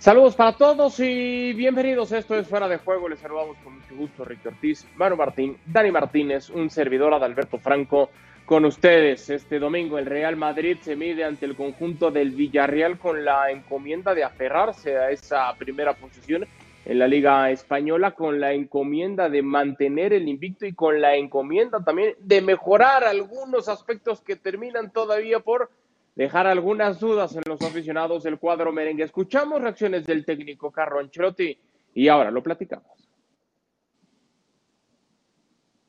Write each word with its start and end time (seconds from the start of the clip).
Saludos 0.00 0.34
para 0.34 0.56
todos 0.56 0.98
y 0.98 1.52
bienvenidos. 1.52 2.10
Esto 2.12 2.34
es 2.34 2.48
Fuera 2.48 2.66
de 2.68 2.78
Juego. 2.78 3.06
Les 3.06 3.18
saludamos 3.18 3.58
con 3.58 3.74
mucho 3.74 3.94
gusto 3.94 4.24
Ricky 4.24 4.48
Ortiz, 4.48 4.86
Manu 4.96 5.14
Martín, 5.14 5.58
Dani 5.66 5.90
Martínez, 5.90 6.48
un 6.48 6.70
servidor 6.70 7.12
Adalberto 7.12 7.58
Franco 7.58 8.08
con 8.46 8.64
ustedes. 8.64 9.28
Este 9.28 9.58
domingo 9.58 9.98
el 9.98 10.06
Real 10.06 10.36
Madrid 10.36 10.78
se 10.80 10.96
mide 10.96 11.24
ante 11.24 11.44
el 11.44 11.54
conjunto 11.54 12.10
del 12.10 12.30
Villarreal 12.30 12.98
con 12.98 13.26
la 13.26 13.50
encomienda 13.50 14.14
de 14.14 14.24
aferrarse 14.24 14.96
a 14.96 15.10
esa 15.10 15.54
primera 15.58 15.92
posición 15.92 16.46
en 16.86 16.98
la 16.98 17.06
Liga 17.06 17.50
Española, 17.50 18.12
con 18.12 18.40
la 18.40 18.54
encomienda 18.54 19.28
de 19.28 19.42
mantener 19.42 20.14
el 20.14 20.28
invicto 20.28 20.64
y 20.64 20.72
con 20.72 21.02
la 21.02 21.14
encomienda 21.14 21.84
también 21.84 22.14
de 22.20 22.40
mejorar 22.40 23.04
algunos 23.04 23.68
aspectos 23.68 24.22
que 24.22 24.36
terminan 24.36 24.94
todavía 24.94 25.40
por 25.40 25.70
dejar 26.14 26.46
algunas 26.46 27.00
dudas 27.00 27.34
en 27.36 27.42
los 27.46 27.60
aficionados 27.62 28.22
del 28.22 28.38
cuadro 28.38 28.72
merengue. 28.72 29.04
Escuchamos 29.04 29.60
reacciones 29.60 30.06
del 30.06 30.24
técnico 30.24 30.70
Carlo 30.70 31.00
Ancelotti 31.00 31.56
y 31.94 32.08
ahora 32.08 32.30
lo 32.30 32.42
platicamos. 32.42 32.90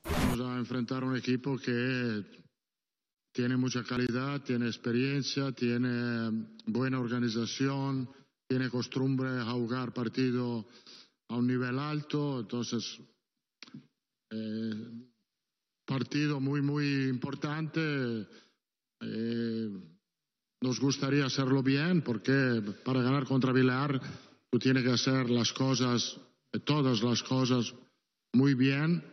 Vamos 0.04 0.40
a 0.42 0.58
enfrentar 0.58 1.04
un 1.04 1.16
equipo 1.16 1.58
que 1.58 2.24
tiene 3.32 3.56
mucha 3.56 3.84
calidad, 3.84 4.42
tiene 4.42 4.68
experiencia, 4.68 5.52
tiene 5.52 6.48
buena 6.66 7.00
organización, 7.00 8.10
tiene 8.48 8.70
costumbre 8.70 9.30
a 9.30 9.52
jugar 9.52 9.94
partido 9.94 10.68
a 11.30 11.38
un 11.38 11.48
nivel 11.48 11.80
alto, 11.80 12.42
entonces 12.42 13.00
eh, 14.30 14.74
partido 15.86 16.40
muy 16.40 16.62
muy 16.62 17.10
importante. 17.10 18.28
Eh, 19.04 19.61
nos 20.62 20.80
gustaría 20.80 21.26
hacerlo 21.26 21.64
bien 21.64 22.02
porque 22.02 22.62
para 22.86 23.02
ganar 23.02 23.26
contra 23.26 23.52
Villar 23.52 24.00
tú 24.50 24.60
tienes 24.60 24.84
que 24.84 24.92
hacer 24.92 25.30
las 25.30 25.52
cosas, 25.54 26.18
todas 26.64 27.02
las 27.02 27.24
cosas 27.24 27.74
muy 28.34 28.54
bien 28.54 29.04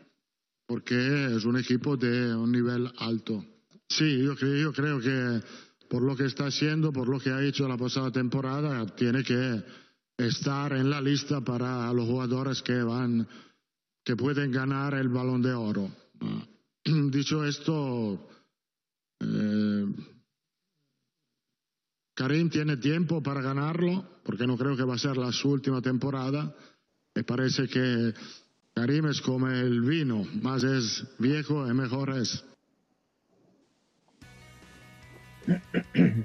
porque 0.67 1.35
es 1.35 1.45
un 1.47 1.59
equipo 1.59 1.97
de 1.97 2.35
un 2.35 2.53
nivel 2.53 2.93
alto. 2.99 3.45
Sí, 3.89 4.23
yo 4.23 4.37
creo, 4.37 5.01
que 5.01 5.41
por 5.89 6.03
lo 6.03 6.15
que 6.15 6.27
está 6.27 6.47
haciendo, 6.47 6.93
por 6.93 7.09
lo 7.09 7.19
que 7.19 7.31
ha 7.31 7.43
hecho 7.43 7.67
la 7.67 7.79
pasada 7.79 8.13
temporada, 8.13 8.85
tiene 8.95 9.25
que 9.25 9.65
estar 10.19 10.75
en 10.75 10.91
la 10.91 11.01
lista 11.01 11.41
para 11.41 11.91
los 11.95 12.07
jugadores 12.07 12.61
que 12.61 12.83
van, 12.83 13.27
que 14.05 14.15
pueden 14.15 14.53
ganar 14.53 14.93
el 14.93 15.09
balón 15.09 15.41
de 15.41 15.55
oro. 15.55 15.91
Ah, 16.21 16.47
dicho 16.85 17.43
esto, 17.47 18.29
eh, 19.21 19.58
Karim 22.19 22.51
tiene 22.51 22.77
tiempo 22.77 23.23
para 23.23 23.41
ganarlo, 23.41 24.05
porque 24.25 24.45
no 24.45 24.59
creo 24.59 24.77
que 24.77 24.83
va 24.83 24.97
a 24.97 24.99
ser 24.99 25.17
la 25.17 25.31
su 25.31 25.53
última 25.53 25.81
temporada. 25.81 26.53
Me 27.15 27.23
parece 27.23 27.69
que 27.69 28.13
Karim 28.75 29.07
es 29.07 29.21
como 29.21 29.47
el 29.49 29.83
vino, 29.83 30.27
más 30.43 30.65
es 30.65 31.07
viejo 31.21 31.65
y 31.69 31.75
mejor 31.75 32.11
es. 32.19 32.45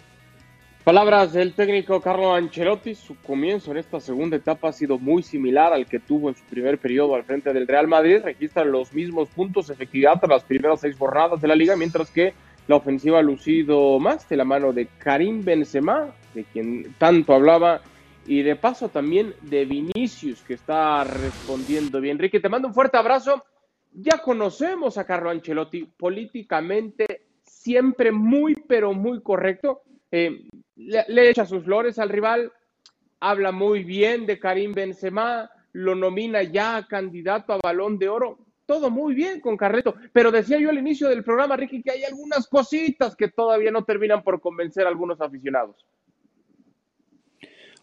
Palabras 0.84 1.32
del 1.32 1.54
técnico 1.54 2.02
Carlo 2.02 2.34
Ancelotti, 2.34 2.96
su 2.96 3.16
comienzo 3.18 3.70
en 3.70 3.78
esta 3.78 4.00
segunda 4.00 4.36
etapa 4.36 4.70
ha 4.70 4.74
sido 4.74 4.98
muy 4.98 5.22
similar 5.22 5.74
al 5.74 5.86
que 5.86 6.00
tuvo 6.00 6.30
en 6.30 6.36
su 6.36 6.44
primer 6.46 6.80
periodo 6.80 7.14
al 7.14 7.24
frente 7.24 7.54
del 7.54 7.68
Real 7.68 7.88
Madrid, 7.88 8.22
registra 8.24 8.66
los 8.66 8.92
mismos 8.94 9.30
puntos, 9.30 9.70
efectividad 9.70 10.20
tras 10.20 10.30
las 10.30 10.44
primeras 10.44 10.82
seis 10.82 10.98
jornadas 10.98 11.40
de 11.40 11.48
la 11.48 11.56
liga, 11.56 11.76
mientras 11.76 12.10
que 12.10 12.34
la 12.68 12.78
ofensiva 12.78 13.20
ha 13.20 13.24
lucido 13.24 14.00
más 14.00 14.28
de 14.30 14.38
la 14.38 14.46
mano 14.46 14.72
de 14.72 14.88
Karim 14.98 15.44
Benzema, 15.44 16.14
de 16.34 16.46
quien 16.46 16.96
tanto 16.98 17.34
hablaba, 17.34 17.82
y 18.26 18.42
de 18.42 18.56
paso 18.56 18.90
también 18.90 19.34
de 19.42 19.66
Vinicius, 19.66 20.42
que 20.44 20.54
está 20.54 21.04
respondiendo 21.04 22.00
bien. 22.00 22.16
Enrique, 22.16 22.40
te 22.40 22.50
mando 22.50 22.70
un 22.70 22.74
fuerte 22.74 22.98
abrazo. 22.98 23.44
Ya 23.92 24.20
conocemos 24.20 24.98
a 24.98 25.06
Carlo 25.06 25.30
Ancelotti, 25.30 25.86
políticamente 25.86 27.26
siempre 27.44 28.12
muy, 28.12 28.56
pero 28.56 28.94
muy 28.94 29.22
correcto. 29.22 29.82
Eh, 30.10 30.48
le, 30.76 31.04
le, 31.08 31.30
echa 31.30 31.46
sus 31.46 31.64
flores 31.64 32.00
al 32.00 32.10
rival, 32.10 32.52
habla 33.20 33.52
muy 33.52 33.84
bien 33.84 34.26
de 34.26 34.40
Karim 34.40 34.74
Benzema, 34.74 35.50
lo 35.74 35.96
nomina 35.96 36.44
ya 36.44 36.88
candidato 36.88 37.54
a 37.54 37.60
balón 37.62 38.00
de 38.00 38.10
oro 38.10 38.40
todo 38.66 38.90
muy 38.90 39.14
bien 39.14 39.40
con 39.40 39.58
Carleto, 39.58 39.96
pero 40.12 40.32
decía 40.32 40.60
yo 40.60 40.70
al 40.70 40.78
inicio 40.78 41.10
del 41.10 41.24
programa, 41.24 41.58
Ricky, 41.58 41.82
que 41.82 41.92
hay 41.92 42.04
algunas 42.04 42.48
cositas 42.48 43.16
que 43.16 43.28
todavía 43.28 43.72
no 43.72 43.84
terminan 43.84 44.24
por 44.24 44.40
convencer 44.40 44.86
a 44.86 44.90
algunos 44.90 45.20
aficionados. 45.20 45.86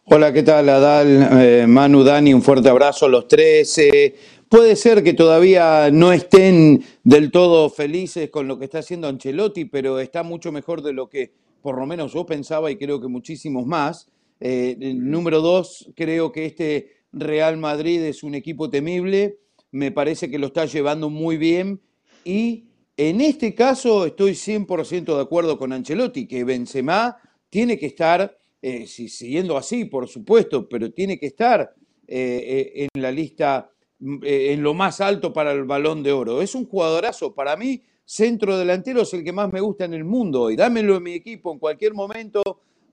Hola, 0.05 0.33
¿qué 0.33 0.43
tal, 0.43 0.69
Adal, 0.69 1.29
eh, 1.41 1.67
Manu, 1.69 2.03
Dani? 2.03 2.35
Un 2.35 2.43
fuerte 2.43 2.69
abrazo 2.69 3.07
a 3.07 3.09
los 3.09 3.29
tres. 3.29 3.79
Eh, 3.79 4.17
puede 4.49 4.75
ser 4.75 5.05
que 5.05 5.13
todavía 5.13 5.91
no 5.93 6.13
estén 6.13 6.83
del 7.05 7.31
todo 7.31 7.71
felices 7.71 8.31
con 8.31 8.49
lo 8.49 8.59
que 8.59 8.65
está 8.65 8.79
haciendo 8.79 9.07
Ancelotti, 9.07 9.67
pero 9.67 10.01
está 10.01 10.23
mucho 10.23 10.51
mejor 10.51 10.83
de 10.83 10.95
lo 10.95 11.09
que 11.09 11.33
por 11.62 11.79
lo 11.79 11.87
menos 11.87 12.15
yo 12.15 12.25
pensaba 12.27 12.71
y 12.71 12.77
creo 12.77 13.01
que 13.01 13.09
muchísimos 13.09 13.67
más. 13.67 14.11
Eh, 14.41 14.77
número 14.97 15.43
dos, 15.43 15.93
creo 15.95 16.33
que 16.33 16.47
este 16.47 17.05
Real 17.12 17.59
Madrid 17.59 18.03
es 18.03 18.23
un 18.23 18.35
equipo 18.35 18.71
temible 18.71 19.39
me 19.72 19.92
parece 19.92 20.31
que 20.31 20.38
lo 20.38 20.48
está 20.48 20.64
llevando 20.66 21.10
muy 21.10 21.36
bien 21.36 21.81
y 22.25 22.66
en 22.97 23.20
este 23.20 23.54
caso 23.54 24.04
estoy 24.06 24.32
100% 24.32 25.16
de 25.16 25.22
acuerdo 25.22 25.58
con 25.58 25.72
Ancelotti, 25.72 26.26
que 26.26 26.44
Benzema 26.44 27.16
tiene 27.48 27.78
que 27.78 27.86
estar, 27.86 28.36
eh, 28.60 28.86
siguiendo 28.86 29.56
así, 29.56 29.86
por 29.86 30.06
supuesto, 30.06 30.69
pero 30.69 30.92
tiene 30.92 31.19
que 31.19 31.26
estar 31.26 31.75
eh, 32.06 32.72
eh, 32.76 32.88
en 32.92 33.03
la 33.03 33.10
lista, 33.10 33.72
en 34.00 34.62
lo 34.62 34.75
más 34.75 35.00
alto 35.00 35.32
para 35.32 35.53
el 35.53 35.64
balón 35.64 36.02
de 36.02 36.12
oro. 36.12 36.42
Es 36.42 36.54
un 36.54 36.66
jugadorazo, 36.66 37.34
para 37.34 37.56
mí, 37.56 37.82
centro 38.04 38.58
delantero 38.58 39.02
es 39.02 39.14
el 39.14 39.25
que 39.25 39.32
más 39.32 39.52
me 39.52 39.60
gusta 39.60 39.84
en 39.84 39.94
el 39.94 40.04
mundo 40.04 40.50
y 40.50 40.56
dámelo 40.56 40.97
en 40.97 41.02
mi 41.02 41.12
equipo 41.12 41.52
en 41.52 41.58
cualquier 41.58 41.94
momento 41.94 42.42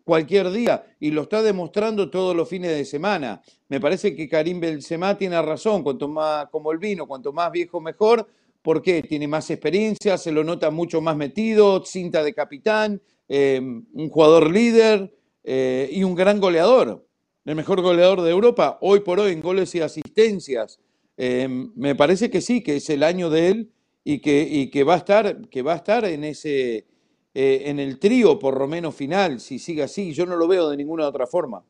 cualquier 0.08 0.50
día 0.52 0.86
y 1.02 1.12
lo 1.12 1.24
está 1.24 1.44
demostrando 1.44 2.10
todos 2.10 2.34
los 2.34 2.48
fines 2.48 2.72
de 2.72 2.86
semana. 2.86 3.42
Me 3.68 3.82
parece 3.82 4.16
que 4.16 4.30
Karim 4.30 4.62
Benzema 4.62 5.18
tiene 5.18 5.40
razón, 5.42 5.84
cuanto 5.84 6.08
más 6.08 6.48
como 6.50 6.72
el 6.72 6.78
vino, 6.78 7.06
cuanto 7.06 7.34
más 7.34 7.52
viejo 7.52 7.82
mejor, 7.82 8.26
porque 8.62 9.04
tiene 9.04 9.28
más 9.28 9.50
experiencia, 9.52 10.18
se 10.18 10.32
lo 10.32 10.46
nota 10.46 10.72
mucho 10.72 11.02
más 11.02 11.18
metido, 11.18 11.84
cinta 11.84 12.24
de 12.24 12.34
capitán, 12.34 13.02
eh, 13.28 13.60
un 13.60 14.10
jugador 14.10 14.50
líder 14.50 15.14
eh, 15.44 15.90
y 15.92 16.04
un 16.06 16.16
gran 16.16 16.40
goleador, 16.40 17.06
el 17.44 17.56
mejor 17.56 17.82
goleador 17.82 18.22
de 18.22 18.32
Europa 18.32 18.78
hoy 18.80 19.02
por 19.02 19.20
hoy 19.20 19.34
en 19.34 19.42
goles 19.42 19.76
y 19.76 19.82
asistencias. 19.82 20.80
Eh, 21.18 21.50
me 21.76 21.96
parece 21.96 22.30
que 22.30 22.40
sí, 22.40 22.64
que 22.64 22.78
es 22.78 22.90
el 22.90 23.04
año 23.04 23.30
de 23.30 23.50
él 23.50 23.72
y 24.06 24.20
que, 24.20 24.48
y 24.50 24.70
que 24.70 24.86
va 24.86 24.94
a 24.94 24.98
estar, 25.00 25.50
que 25.50 25.64
va 25.64 25.74
a 25.74 25.78
estar 25.78 26.06
en 26.06 26.24
ese 26.24 26.86
eh, 27.34 27.64
en 27.66 27.80
el 27.80 28.00
trío, 28.00 28.40
por 28.40 28.60
lo 28.60 28.68
menos 28.68 28.96
final, 28.96 29.40
si 29.40 29.60
sigue 29.60 29.84
así. 29.84 30.14
Yo 30.14 30.26
no 30.26 30.36
lo 30.36 30.48
veo 30.48 30.70
de 30.70 30.78
ninguna 30.78 31.08
otra 31.08 31.28
forma. 31.28 31.64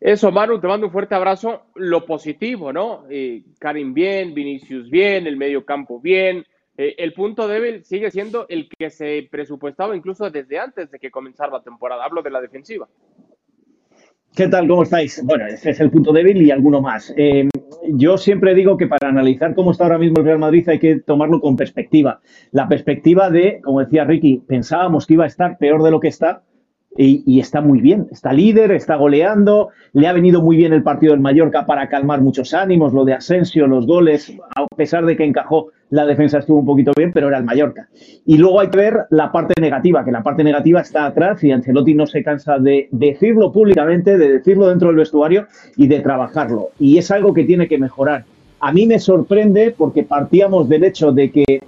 Eso, 0.00 0.32
Manu, 0.32 0.58
te 0.58 0.66
mando 0.66 0.86
un 0.86 0.92
fuerte 0.92 1.14
abrazo. 1.14 1.66
Lo 1.74 2.06
positivo, 2.06 2.72
¿no? 2.72 3.04
Eh, 3.10 3.42
Karim 3.58 3.92
bien, 3.92 4.32
Vinicius 4.32 4.88
bien, 4.88 5.26
el 5.26 5.36
medio 5.36 5.66
campo 5.66 6.00
bien. 6.00 6.46
Eh, 6.78 6.94
el 6.96 7.12
punto 7.12 7.46
débil 7.46 7.84
sigue 7.84 8.10
siendo 8.10 8.46
el 8.48 8.66
que 8.70 8.88
se 8.88 9.28
presupuestaba 9.30 9.94
incluso 9.94 10.30
desde 10.30 10.58
antes 10.58 10.90
de 10.90 10.98
que 10.98 11.10
comenzara 11.10 11.52
la 11.52 11.62
temporada. 11.62 12.02
Hablo 12.02 12.22
de 12.22 12.30
la 12.30 12.40
defensiva. 12.40 12.88
¿Qué 14.34 14.48
tal? 14.48 14.66
¿Cómo 14.66 14.84
estáis? 14.84 15.22
Bueno, 15.22 15.46
ese 15.46 15.70
es 15.70 15.80
el 15.80 15.90
punto 15.90 16.12
débil 16.12 16.40
y 16.40 16.50
alguno 16.50 16.80
más. 16.80 17.12
Eh, 17.18 17.49
yo 17.92 18.16
siempre 18.18 18.54
digo 18.54 18.76
que 18.76 18.86
para 18.86 19.08
analizar 19.08 19.54
cómo 19.54 19.70
está 19.70 19.84
ahora 19.84 19.98
mismo 19.98 20.18
el 20.18 20.24
Real 20.24 20.38
Madrid 20.38 20.68
hay 20.68 20.78
que 20.78 21.00
tomarlo 21.00 21.40
con 21.40 21.56
perspectiva. 21.56 22.20
La 22.52 22.68
perspectiva 22.68 23.30
de, 23.30 23.60
como 23.62 23.80
decía 23.80 24.04
Ricky, 24.04 24.42
pensábamos 24.46 25.06
que 25.06 25.14
iba 25.14 25.24
a 25.24 25.28
estar 25.28 25.58
peor 25.58 25.82
de 25.82 25.90
lo 25.90 26.00
que 26.00 26.08
está 26.08 26.42
y, 26.96 27.22
y, 27.26 27.40
está 27.40 27.60
muy 27.60 27.80
bien. 27.80 28.08
Está 28.10 28.32
líder, 28.32 28.72
está 28.72 28.96
goleando, 28.96 29.68
le 29.92 30.08
ha 30.08 30.12
venido 30.12 30.42
muy 30.42 30.56
bien 30.56 30.72
el 30.72 30.82
partido 30.82 31.12
del 31.12 31.20
Mallorca 31.20 31.66
para 31.66 31.88
calmar 31.88 32.20
muchos 32.20 32.52
ánimos, 32.52 32.92
lo 32.92 33.04
de 33.04 33.14
Asensio, 33.14 33.66
los 33.66 33.86
goles, 33.86 34.32
a 34.56 34.66
pesar 34.76 35.06
de 35.06 35.16
que 35.16 35.24
encajó 35.24 35.70
la 35.90 36.06
defensa 36.06 36.38
estuvo 36.38 36.60
un 36.60 36.66
poquito 36.66 36.92
bien, 36.96 37.12
pero 37.12 37.28
era 37.28 37.38
el 37.38 37.44
Mallorca. 37.44 37.88
Y 38.24 38.38
luego 38.38 38.60
hay 38.60 38.68
que 38.68 38.78
ver 38.78 39.06
la 39.10 39.30
parte 39.32 39.54
negativa, 39.60 40.04
que 40.04 40.12
la 40.12 40.22
parte 40.22 40.44
negativa 40.44 40.80
está 40.80 41.06
atrás 41.06 41.42
y 41.44 41.50
Ancelotti 41.50 41.94
no 41.94 42.06
se 42.06 42.22
cansa 42.22 42.58
de 42.58 42.88
decirlo 42.92 43.52
públicamente, 43.52 44.16
de 44.16 44.32
decirlo 44.32 44.68
dentro 44.68 44.88
del 44.88 44.96
vestuario 44.96 45.46
y 45.76 45.88
de 45.88 46.00
trabajarlo. 46.00 46.70
Y 46.78 46.98
es 46.98 47.10
algo 47.10 47.34
que 47.34 47.44
tiene 47.44 47.68
que 47.68 47.78
mejorar. 47.78 48.24
A 48.62 48.72
mí 48.72 48.86
me 48.86 48.98
sorprende 48.98 49.74
porque 49.76 50.02
partíamos 50.02 50.68
del 50.68 50.84
hecho 50.84 51.12
de 51.12 51.30
que 51.30 51.62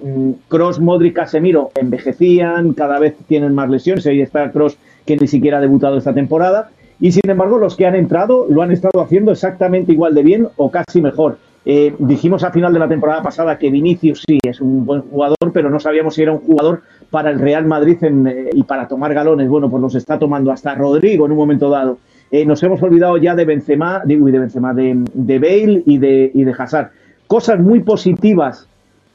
Cross, 0.48 0.78
mm, 0.78 0.84
Modric, 0.84 1.14
Casemiro 1.14 1.70
envejecían, 1.74 2.74
cada 2.74 2.98
vez 2.98 3.14
tienen 3.26 3.54
más 3.54 3.70
lesiones, 3.70 4.06
ahí 4.06 4.20
está 4.20 4.52
Cross 4.52 4.76
que 5.06 5.16
ni 5.16 5.26
siquiera 5.26 5.56
ha 5.56 5.60
debutado 5.62 5.96
esta 5.96 6.12
temporada. 6.12 6.70
Y 7.00 7.12
sin 7.12 7.28
embargo, 7.28 7.58
los 7.58 7.76
que 7.76 7.86
han 7.86 7.94
entrado 7.94 8.46
lo 8.48 8.60
han 8.60 8.72
estado 8.72 9.00
haciendo 9.00 9.32
exactamente 9.32 9.92
igual 9.92 10.14
de 10.14 10.22
bien 10.22 10.48
o 10.56 10.70
casi 10.70 11.00
mejor. 11.00 11.38
Eh, 11.64 11.94
dijimos 11.98 12.42
al 12.42 12.52
final 12.52 12.72
de 12.72 12.78
la 12.78 12.88
temporada 12.88 13.22
pasada 13.22 13.56
que 13.56 13.70
Vinicius 13.70 14.24
sí 14.26 14.38
es 14.42 14.60
un 14.60 14.84
buen 14.84 15.00
jugador, 15.02 15.52
pero 15.52 15.70
no 15.70 15.80
sabíamos 15.80 16.14
si 16.14 16.22
era 16.22 16.32
un 16.32 16.40
jugador 16.40 16.82
para 17.10 17.30
el 17.30 17.38
Real 17.38 17.64
Madrid 17.64 17.96
en, 18.02 18.26
eh, 18.26 18.50
y 18.52 18.64
para 18.64 18.86
tomar 18.86 19.14
galones. 19.14 19.48
Bueno, 19.48 19.70
pues 19.70 19.80
los 19.80 19.94
está 19.94 20.18
tomando 20.18 20.52
hasta 20.52 20.74
Rodrigo 20.74 21.24
en 21.24 21.32
un 21.32 21.38
momento 21.38 21.70
dado. 21.70 21.98
Eh, 22.32 22.46
nos 22.46 22.62
hemos 22.62 22.82
olvidado 22.82 23.18
ya 23.18 23.34
de 23.34 23.44
Benzema, 23.44 24.02
de, 24.06 24.16
de 24.16 24.38
Benzema, 24.38 24.72
de, 24.72 25.38
Bale 25.38 25.82
y 25.84 25.98
de, 25.98 26.30
y 26.32 26.44
de 26.44 26.54
Hazard. 26.56 26.90
Cosas 27.26 27.60
muy 27.60 27.80
positivas 27.80 28.66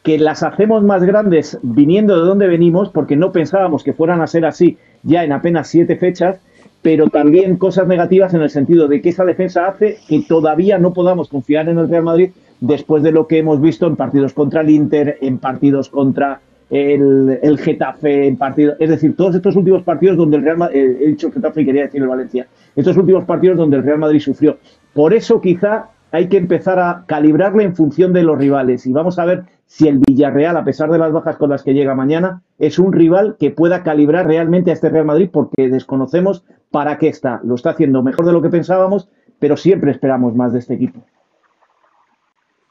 que 0.04 0.20
las 0.20 0.44
hacemos 0.44 0.84
más 0.84 1.04
grandes 1.04 1.58
viniendo 1.64 2.16
de 2.16 2.28
donde 2.28 2.48
venimos, 2.48 2.90
porque 2.90 3.16
no 3.16 3.32
pensábamos 3.32 3.84
que 3.84 3.94
fueran 3.94 4.22
a 4.22 4.28
ser 4.28 4.46
así 4.46 4.78
ya 5.02 5.24
en 5.24 5.32
apenas 5.32 5.68
siete 5.68 5.96
fechas, 5.96 6.40
pero 6.84 7.10
también 7.10 7.58
cosas 7.58 7.88
negativas 7.88 8.36
en 8.36 8.44
el 8.44 8.52
sentido 8.52 8.88
de 8.88 9.02
que 9.02 9.10
esa 9.10 9.26
defensa 9.26 9.68
hace 9.68 9.98
que 10.08 10.22
todavía 10.22 10.78
no 10.78 10.94
podamos 10.94 11.28
confiar 11.28 11.68
en 11.70 11.80
el 11.80 11.90
Real 11.90 12.04
Madrid 12.04 12.30
después 12.62 13.02
de 13.02 13.12
lo 13.12 13.26
que 13.26 13.40
hemos 13.40 13.60
visto 13.60 13.88
en 13.88 13.96
partidos 13.96 14.34
contra 14.34 14.62
el 14.62 14.70
Inter, 14.70 15.18
en 15.22 15.40
partidos 15.40 15.90
contra 15.90 16.40
el, 16.70 17.58
Getafe, 17.60 18.28
en 18.28 18.38
partidos, 18.38 18.76
es 18.80 18.90
decir, 18.90 19.16
todos 19.16 19.36
estos 19.36 19.56
últimos 19.56 19.84
partidos 19.84 20.18
donde 20.18 20.38
el 20.38 20.44
Real 20.44 20.58
Madrid, 20.58 20.78
eh, 20.78 20.98
he 21.02 21.08
dicho 21.08 21.32
Getafe 21.32 21.62
y 21.62 21.66
quería 21.66 21.84
decir 21.84 22.02
el 22.02 22.08
Valencia, 22.08 22.48
estos 22.76 22.98
últimos 22.98 23.26
partidos 23.26 23.58
donde 23.58 23.78
el 23.78 23.84
Real 23.84 24.00
Madrid 24.00 24.20
sufrió. 24.20 24.58
Por 24.94 25.14
eso 25.14 25.40
quizá 25.40 25.90
hay 26.12 26.28
que 26.28 26.38
empezar 26.38 26.80
a 26.80 27.04
calibrarle 27.06 27.64
en 27.64 27.76
función 27.76 28.14
de 28.14 28.24
los 28.24 28.38
rivales 28.38 28.86
y 28.86 28.92
vamos 28.92 29.20
a 29.20 29.26
ver 29.26 29.44
si 29.66 29.88
el 29.88 30.00
Villarreal, 30.00 30.56
a 30.56 30.64
pesar 30.64 30.90
de 30.90 30.98
las 30.98 31.12
bajas 31.12 31.36
con 31.36 31.50
las 31.50 31.64
que 31.64 31.74
llega 31.74 31.94
mañana, 31.94 32.42
es 32.58 32.80
un 32.80 32.94
rival 32.94 33.36
que 33.38 33.52
pueda 33.52 33.84
calibrar 33.84 34.26
realmente 34.26 34.72
a 34.72 34.74
este 34.74 34.90
Real 34.90 35.06
Madrid 35.06 35.30
porque 35.32 35.70
desconocemos 35.70 36.46
para 36.72 36.98
qué 36.98 37.10
está. 37.10 37.42
Lo 37.44 37.56
está 37.56 37.72
haciendo 37.72 38.02
mejor 38.02 38.26
de 38.26 38.32
lo 38.32 38.42
que 38.42 38.50
pensábamos, 38.50 39.10
pero 39.40 39.58
siempre 39.58 39.92
esperamos 39.92 40.36
más 40.36 40.54
de 40.54 40.60
este 40.60 40.76
equipo. 40.76 41.02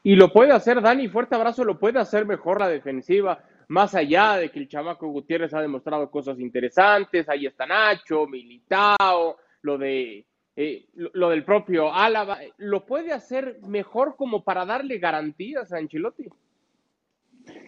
Y 0.03 0.15
lo 0.15 0.31
puede 0.31 0.53
hacer, 0.53 0.81
Dani, 0.81 1.07
fuerte 1.07 1.35
abrazo, 1.35 1.63
lo 1.63 1.79
puede 1.79 1.99
hacer 1.99 2.25
mejor 2.25 2.59
la 2.59 2.69
defensiva, 2.69 3.39
más 3.69 3.95
allá 3.95 4.37
de 4.37 4.49
que 4.49 4.59
el 4.59 4.67
chamaco 4.67 5.07
Gutiérrez 5.07 5.53
ha 5.53 5.61
demostrado 5.61 6.09
cosas 6.09 6.39
interesantes, 6.39 7.27
ahí 7.29 7.45
está 7.45 7.65
Nacho, 7.65 8.27
Militao, 8.27 9.37
lo 9.61 9.77
de 9.77 10.25
eh, 10.55 10.87
lo, 10.95 11.29
del 11.29 11.43
propio 11.43 11.93
Álava, 11.93 12.39
¿lo 12.57 12.85
puede 12.85 13.13
hacer 13.13 13.59
mejor 13.67 14.15
como 14.15 14.43
para 14.43 14.65
darle 14.65 14.97
garantías 14.97 15.71
a 15.71 15.77
Ancelotti? 15.77 16.27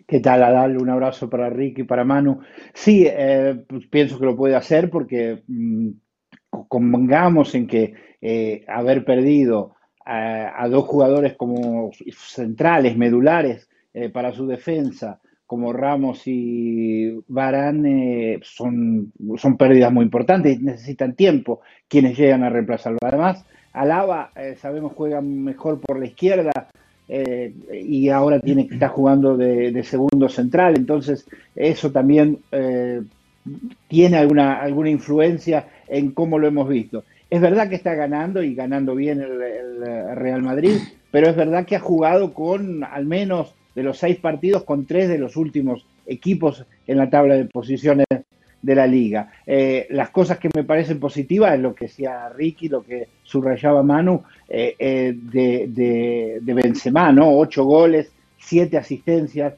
¿Qué 0.07 0.19
tal, 0.19 0.41
Adal? 0.41 0.81
Un 0.81 0.89
abrazo 0.89 1.29
para 1.29 1.51
Ricky 1.51 1.81
y 1.81 1.85
para 1.85 2.03
Manu. 2.03 2.41
Sí, 2.73 3.05
eh, 3.07 3.63
pues 3.67 3.85
pienso 3.87 4.19
que 4.19 4.25
lo 4.25 4.35
puede 4.35 4.55
hacer 4.55 4.89
porque 4.89 5.43
mmm, 5.47 5.89
convengamos 6.49 7.53
en 7.53 7.67
que 7.67 7.93
eh, 8.21 8.65
haber 8.67 9.05
perdido 9.05 9.75
a, 10.03 10.63
a, 10.63 10.67
dos 10.67 10.85
jugadores 10.85 11.35
como 11.35 11.91
centrales, 12.11 12.97
medulares 12.97 13.69
eh, 13.93 14.09
para 14.09 14.31
su 14.31 14.47
defensa, 14.47 15.21
como 15.49 15.73
Ramos 15.73 16.27
y 16.27 17.23
Barán, 17.27 17.83
eh, 17.83 18.39
son, 18.43 19.11
son 19.35 19.57
pérdidas 19.57 19.91
muy 19.91 20.05
importantes, 20.05 20.61
necesitan 20.61 21.15
tiempo 21.15 21.61
quienes 21.87 22.15
llegan 22.15 22.43
a 22.43 22.51
reemplazarlo. 22.51 22.99
Además, 23.01 23.43
Alaba, 23.73 24.29
eh, 24.35 24.55
sabemos, 24.61 24.93
juega 24.95 25.21
mejor 25.21 25.81
por 25.81 25.97
la 25.97 26.05
izquierda, 26.05 26.67
eh, 27.07 27.51
y 27.83 28.09
ahora 28.09 28.39
tiene 28.39 28.67
que 28.67 28.75
estar 28.75 28.91
jugando 28.91 29.37
de, 29.37 29.71
de, 29.71 29.83
segundo 29.83 30.29
central, 30.29 30.75
entonces 30.77 31.27
eso 31.55 31.91
también 31.91 32.37
eh, 32.51 33.01
tiene 33.87 34.17
alguna, 34.17 34.61
alguna 34.61 34.91
influencia 34.91 35.65
en 35.87 36.11
cómo 36.11 36.37
lo 36.37 36.47
hemos 36.47 36.69
visto. 36.69 37.05
Es 37.27 37.41
verdad 37.41 37.69
que 37.69 37.75
está 37.75 37.95
ganando 37.95 38.43
y 38.43 38.53
ganando 38.53 38.93
bien 38.93 39.19
el, 39.19 40.15
Real 40.15 40.43
Madrid, 40.43 40.75
pero 41.09 41.27
es 41.27 41.35
verdad 41.35 41.65
que 41.65 41.75
ha 41.75 41.79
jugado 41.79 42.35
con 42.35 42.83
al 42.83 43.07
menos 43.07 43.55
de 43.75 43.83
los 43.83 43.98
seis 43.98 44.18
partidos 44.18 44.63
con 44.63 44.86
tres 44.86 45.10
de 45.10 45.18
los 45.18 45.36
últimos 45.36 45.86
equipos 46.06 46.66
en 46.88 46.98
la 46.98 47.10
tabla 47.10 47.36
de 47.36 47.45
posiciones 47.45 48.06
de 48.62 48.75
la 48.75 48.88
liga. 48.88 49.31
Eh, 49.45 49.88
las 49.89 50.10
cosas 50.10 50.38
que 50.38 50.50
me 50.54 50.63
parecen 50.63 51.00
positivas 51.00 51.54
es 51.54 51.60
lo 51.60 51.74
que 51.74 51.86
decía 51.86 52.30
Ricky, 52.30 52.68
lo 52.68 52.83
que 52.83 53.07
subrayaba 53.24 53.83
Manu 53.83 54.24
eh, 54.48 54.75
eh, 54.77 55.16
de, 55.16 55.68
de, 55.69 56.39
de, 56.42 56.54
Benzema, 56.54 57.12
¿no? 57.12 57.38
Ocho 57.38 57.63
goles, 57.63 58.12
siete 58.38 58.77
asistencias, 58.77 59.54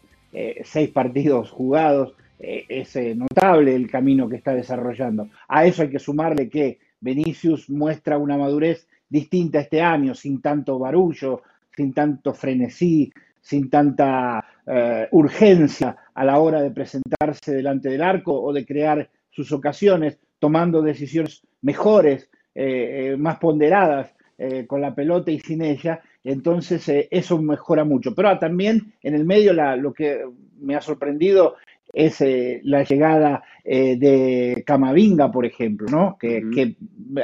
seis 0.63 0.89
partidos 0.89 1.49
jugados. 1.49 2.13
es 2.39 2.95
notable 3.17 3.75
el 3.75 3.89
camino 3.89 4.29
que 4.29 4.37
está 4.37 4.53
desarrollando. 4.53 5.27
A 5.47 5.65
eso 5.65 5.81
hay 5.81 5.89
que 5.89 5.99
sumarle 5.99 6.49
que 6.49 6.79
Vinicius 7.01 7.69
muestra 7.69 8.17
una 8.17 8.37
madurez 8.37 8.87
distinta 9.09 9.59
este 9.59 9.81
año, 9.81 10.15
sin 10.15 10.41
tanto 10.41 10.79
barullo, 10.79 11.41
sin 11.75 11.93
tanto 11.93 12.33
frenesí, 12.33 13.11
sin 13.41 13.69
tanta 13.69 14.45
uh, 14.65 15.17
urgencia 15.17 15.97
a 16.13 16.23
la 16.23 16.39
hora 16.39 16.61
de 16.61 16.71
presentarse 16.71 17.53
delante 17.53 17.89
del 17.89 18.03
arco 18.03 18.39
o 18.39 18.53
de 18.53 18.65
crear 18.65 19.09
sus 19.31 19.51
ocasiones, 19.51 20.19
tomando 20.39 20.81
decisiones 20.81 21.41
mejores, 21.61 22.29
eh, 22.53 23.13
eh, 23.13 23.17
más 23.17 23.37
ponderadas 23.37 24.13
eh, 24.37 24.65
con 24.67 24.81
la 24.81 24.93
pelota 24.93 25.31
y 25.31 25.39
sin 25.39 25.61
ella. 25.61 26.01
Entonces 26.23 26.83
eso 27.09 27.41
mejora 27.41 27.83
mucho. 27.83 28.13
Pero 28.13 28.37
también 28.37 28.93
en 29.01 29.15
el 29.15 29.25
medio 29.25 29.53
la, 29.53 29.75
lo 29.75 29.93
que 29.93 30.23
me 30.59 30.75
ha 30.75 30.81
sorprendido 30.81 31.55
es 31.93 32.23
la 32.63 32.83
llegada 32.83 33.43
de 33.65 34.63
Camavinga, 34.65 35.29
por 35.29 35.45
ejemplo, 35.45 35.87
¿no? 35.89 36.17
que, 36.17 36.37
uh 36.37 36.41
-huh. 36.41 36.53
que 36.55 36.75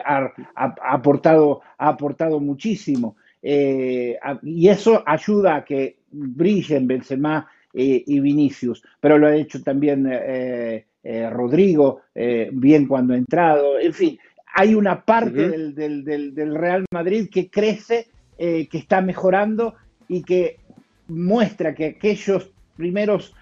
ha, 0.04 0.34
aportado, 0.82 1.62
ha 1.78 1.90
aportado 1.90 2.40
muchísimo. 2.40 3.16
Eh, 3.42 4.18
y 4.44 4.68
eso 4.68 5.04
ayuda 5.06 5.56
a 5.56 5.66
que 5.66 5.97
brillen 6.12 6.88
Benzema 6.88 7.48
eh, 7.74 8.04
y 8.06 8.20
Vinicius, 8.20 8.84
pero 9.00 9.18
lo 9.18 9.28
ha 9.28 9.36
hecho 9.36 9.62
también 9.62 10.08
eh, 10.12 10.86
eh 11.04 11.30
Rodrigo, 11.30 12.02
bien 12.52 12.88
cuando 12.88 13.14
ha 13.14 13.18
entrado, 13.18 13.80
en 13.80 13.94
fin, 13.94 14.20
hay 14.54 14.76
una 14.76 15.06
parte 15.06 15.46
uh 15.46 15.48
-huh. 15.48 15.52
del, 15.52 15.76
del, 15.76 16.04
del, 16.04 16.36
del, 16.36 16.56
Real 16.56 16.86
Madrid 16.92 17.30
que 17.32 17.50
crece, 17.50 18.08
que 18.38 18.68
está 18.72 19.02
mejorando 19.02 19.76
y 20.08 20.24
que 20.24 20.58
muestra 21.08 21.74
que 21.74 21.86
aquellos 21.86 22.52
primeros, 22.76 23.34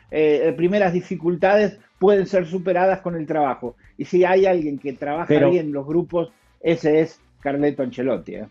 primeras 0.56 0.94
dificultades 0.94 1.80
pueden 2.00 2.28
ser 2.28 2.46
superadas 2.46 3.02
con 3.02 3.16
el 3.16 3.26
trabajo. 3.26 3.76
Y 3.98 4.06
si 4.06 4.24
hay 4.26 4.46
alguien 4.46 4.78
que 4.78 4.94
trabaja 4.94 5.28
pero... 5.28 5.52
bien 5.52 5.72
los 5.72 5.86
grupos, 5.86 6.32
ese 6.62 7.00
es 7.02 7.20
Carleto 7.40 7.84
Ancelotti. 7.84 8.36
¿eh? 8.36 8.46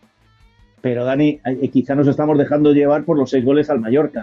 Pero 0.85 1.03
Dani, 1.03 1.39
eh, 1.43 1.69
quizá 1.69 1.95
nos 1.95 2.07
estamos 2.07 2.37
dejando 2.37 2.71
llevar 2.71 3.05
por 3.05 3.17
los 3.17 3.31
seis 3.31 3.43
goles 3.43 3.71
al 3.71 3.79
Mallorca. 3.79 4.21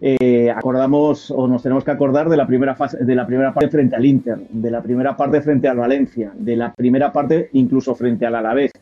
Eh, 0.00 0.50
acordamos 0.50 1.30
o 1.30 1.46
nos 1.46 1.62
tenemos 1.62 1.84
que 1.84 1.90
acordar 1.90 2.30
de 2.30 2.38
la 2.38 2.46
primera 2.46 2.74
fase, 2.74 3.04
de 3.04 3.14
la 3.14 3.26
primera 3.26 3.52
parte 3.52 3.68
frente 3.68 3.96
al 3.96 4.06
Inter, 4.06 4.38
de 4.48 4.70
la 4.70 4.82
primera 4.82 5.14
parte 5.14 5.42
frente 5.42 5.68
al 5.68 5.76
Valencia, 5.76 6.32
de 6.34 6.56
la 6.56 6.72
primera 6.72 7.12
parte 7.12 7.50
incluso 7.52 7.94
frente 7.94 8.24
al 8.24 8.34
Alavés. 8.34 8.72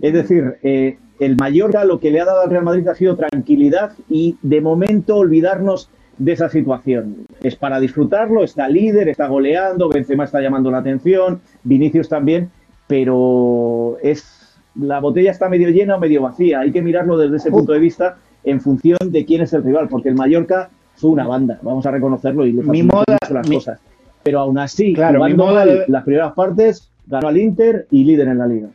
Es 0.00 0.12
decir, 0.12 0.56
eh, 0.64 0.98
el 1.20 1.36
Mallorca 1.36 1.84
lo 1.84 2.00
que 2.00 2.10
le 2.10 2.20
ha 2.20 2.24
dado 2.24 2.40
al 2.40 2.50
Real 2.50 2.64
Madrid 2.64 2.88
ha 2.88 2.96
sido 2.96 3.14
tranquilidad 3.14 3.92
y 4.10 4.36
de 4.42 4.60
momento 4.60 5.18
olvidarnos 5.18 5.90
de 6.18 6.32
esa 6.32 6.48
situación. 6.48 7.24
Es 7.44 7.54
para 7.54 7.78
disfrutarlo, 7.78 8.42
está 8.42 8.68
líder, 8.68 9.08
está 9.08 9.28
goleando, 9.28 9.90
Benzema 9.90 10.24
está 10.24 10.40
llamando 10.40 10.72
la 10.72 10.78
atención, 10.78 11.40
Vinicius 11.62 12.08
también, 12.08 12.50
pero 12.88 13.96
es 14.02 14.43
la 14.74 15.00
botella 15.00 15.30
está 15.30 15.48
medio 15.48 15.68
llena 15.70 15.96
o 15.96 16.00
medio 16.00 16.22
vacía. 16.22 16.60
Hay 16.60 16.72
que 16.72 16.82
mirarlo 16.82 17.16
desde 17.16 17.36
ese 17.36 17.50
punto 17.50 17.72
de 17.72 17.78
vista 17.78 18.18
en 18.42 18.60
función 18.60 18.98
de 19.04 19.24
quién 19.24 19.42
es 19.42 19.52
el 19.52 19.62
rival, 19.62 19.88
porque 19.88 20.08
el 20.08 20.14
Mallorca 20.14 20.70
fue 20.96 21.10
una 21.10 21.26
banda, 21.26 21.58
vamos 21.62 21.84
a 21.86 21.90
reconocerlo 21.90 22.46
y 22.46 22.52
le 22.52 22.62
mi 22.62 22.82
moda, 22.82 23.16
las 23.30 23.48
mi, 23.48 23.56
cosas. 23.56 23.80
Pero 24.22 24.40
aún 24.40 24.58
así, 24.58 24.94
claro, 24.94 25.18
jugando 25.18 25.46
mal 25.46 25.68
de... 25.68 25.84
las 25.88 26.04
primeras 26.04 26.32
partes, 26.34 26.90
ganó 27.06 27.28
al 27.28 27.36
Inter 27.36 27.86
y 27.90 28.04
líder 28.04 28.28
en 28.28 28.38
la 28.38 28.46
liga. 28.46 28.68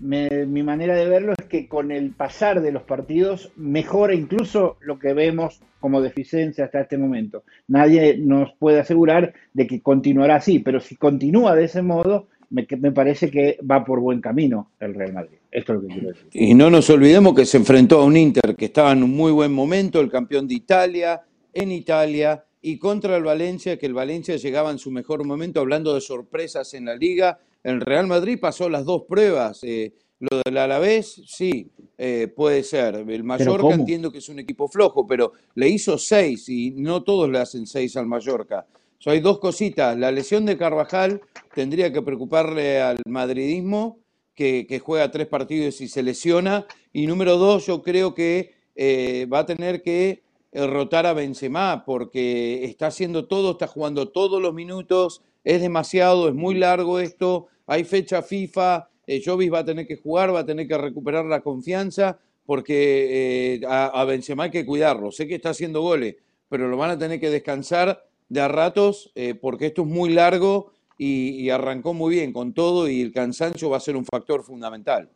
Me, 0.00 0.44
mi 0.46 0.62
manera 0.62 0.94
de 0.96 1.08
verlo 1.08 1.34
es 1.38 1.46
que 1.46 1.68
con 1.68 1.92
el 1.92 2.10
pasar 2.10 2.60
de 2.60 2.72
los 2.72 2.82
partidos 2.82 3.52
mejora 3.56 4.14
incluso 4.14 4.76
lo 4.80 4.98
que 4.98 5.14
vemos 5.14 5.60
como 5.84 6.00
deficiencia 6.00 6.64
hasta 6.64 6.80
este 6.80 6.98
momento. 6.98 7.44
Nadie 7.68 8.16
nos 8.18 8.52
puede 8.54 8.80
asegurar 8.80 9.34
de 9.52 9.66
que 9.66 9.82
continuará 9.82 10.36
así, 10.36 10.58
pero 10.58 10.80
si 10.80 10.96
continúa 10.96 11.54
de 11.54 11.64
ese 11.64 11.82
modo, 11.82 12.26
me, 12.50 12.66
me, 12.78 12.92
parece 12.92 13.30
que 13.30 13.58
va 13.68 13.84
por 13.84 14.00
buen 14.00 14.20
camino 14.20 14.70
el 14.80 14.94
Real 14.94 15.12
Madrid. 15.12 15.38
Esto 15.50 15.72
es 15.72 15.82
lo 15.82 15.88
que 15.88 15.94
quiero 15.94 16.08
decir. 16.08 16.26
Y 16.32 16.54
no 16.54 16.70
nos 16.70 16.88
olvidemos 16.90 17.34
que 17.34 17.46
se 17.46 17.56
enfrentó 17.56 18.00
a 18.00 18.04
un 18.04 18.16
Inter 18.16 18.56
que 18.56 18.66
estaba 18.66 18.92
en 18.92 19.02
un 19.02 19.10
muy 19.10 19.32
buen 19.32 19.52
momento, 19.52 20.00
el 20.00 20.10
campeón 20.10 20.48
de 20.48 20.54
Italia, 20.54 21.22
en 21.52 21.72
Italia, 21.72 22.44
y 22.60 22.78
contra 22.78 23.16
el 23.16 23.24
Valencia, 23.24 23.78
que 23.78 23.86
el 23.86 23.92
Valencia 23.92 24.36
llegaba 24.36 24.70
en 24.70 24.78
su 24.78 24.90
mejor 24.90 25.24
momento, 25.24 25.60
hablando 25.60 25.94
de 25.94 26.00
sorpresas 26.00 26.72
en 26.74 26.86
la 26.86 26.96
liga. 26.96 27.38
El 27.62 27.80
Real 27.80 28.06
Madrid 28.06 28.38
pasó 28.40 28.68
las 28.68 28.84
dos 28.84 29.02
pruebas. 29.02 29.62
Eh, 29.64 29.92
lo 30.20 30.40
del 30.42 30.56
Alavés, 30.56 31.22
sí, 31.26 31.70
eh, 31.98 32.32
puede 32.34 32.62
ser. 32.62 33.04
El 33.06 33.24
Mallorca 33.24 33.74
entiendo 33.74 34.10
que 34.10 34.18
es 34.18 34.28
un 34.30 34.38
equipo 34.38 34.68
flojo, 34.68 35.06
pero 35.06 35.32
le 35.54 35.68
hizo 35.68 35.98
seis 35.98 36.48
y 36.48 36.70
no 36.70 37.02
todos 37.02 37.28
le 37.28 37.38
hacen 37.38 37.66
seis 37.66 37.96
al 37.96 38.06
Mallorca. 38.06 38.66
So, 38.98 39.10
hay 39.10 39.20
dos 39.20 39.38
cositas. 39.38 39.96
La 39.98 40.10
lesión 40.10 40.46
de 40.46 40.56
Carvajal 40.56 41.20
tendría 41.54 41.92
que 41.92 42.02
preocuparle 42.02 42.80
al 42.80 42.98
madridismo, 43.06 43.98
que, 44.34 44.80
juega 44.82 45.10
tres 45.10 45.26
partidos 45.26 45.80
y 45.80 45.88
se 45.88 46.02
lesiona. 46.02 46.66
Y 46.92 47.06
número 47.06 47.36
dos, 47.36 47.66
yo 47.66 47.82
creo 47.82 48.14
que 48.14 48.54
eh, 48.74 49.26
va 49.32 49.40
a 49.40 49.46
tener 49.46 49.82
que 49.82 50.22
rotar 50.52 51.06
a 51.06 51.12
Benzema, 51.12 51.84
porque 51.84 52.64
está 52.64 52.86
haciendo 52.86 53.26
todo, 53.26 53.52
está 53.52 53.66
jugando 53.66 54.08
todos 54.08 54.40
los 54.40 54.54
minutos, 54.54 55.22
es 55.42 55.60
demasiado, 55.60 56.28
es 56.28 56.34
muy 56.34 56.54
largo 56.54 57.00
esto, 57.00 57.48
hay 57.66 57.84
fecha 57.84 58.22
FIFA, 58.22 58.88
eh, 59.06 59.22
va 59.50 59.58
a 59.58 59.64
tener 59.64 59.86
que 59.86 59.96
jugar, 59.96 60.34
va 60.34 60.40
a 60.40 60.46
tener 60.46 60.66
que 60.66 60.78
recuperar 60.78 61.24
la 61.24 61.40
confianza, 61.40 62.18
porque 62.46 63.54
eh, 63.54 63.60
a, 63.66 63.86
a, 63.86 64.04
Benzema 64.04 64.44
hay 64.44 64.50
que 64.50 64.66
cuidarlo. 64.66 65.10
Sé 65.10 65.26
que 65.26 65.34
está 65.34 65.50
haciendo 65.50 65.80
goles, 65.82 66.16
pero 66.48 66.68
lo 66.68 66.76
van 66.76 66.90
a 66.90 66.98
tener 66.98 67.20
que 67.20 67.30
descansar 67.30 68.06
de 68.34 68.42
a 68.42 68.48
ratos, 68.48 69.10
eh, 69.14 69.34
porque 69.34 69.66
esto 69.66 69.82
es 69.82 69.88
muy 69.88 70.12
largo 70.12 70.72
y, 70.98 71.48
arrancó 71.50 71.94
muy 71.94 72.16
bien 72.16 72.32
con 72.32 72.52
todo 72.52 72.88
y 72.88 73.00
el 73.00 73.12
cansancio 73.12 73.70
va 73.70 73.78
a 73.78 73.80
ser 73.80 73.96
un 73.96 74.04
factor 74.04 74.42
fundamental. 74.42 75.08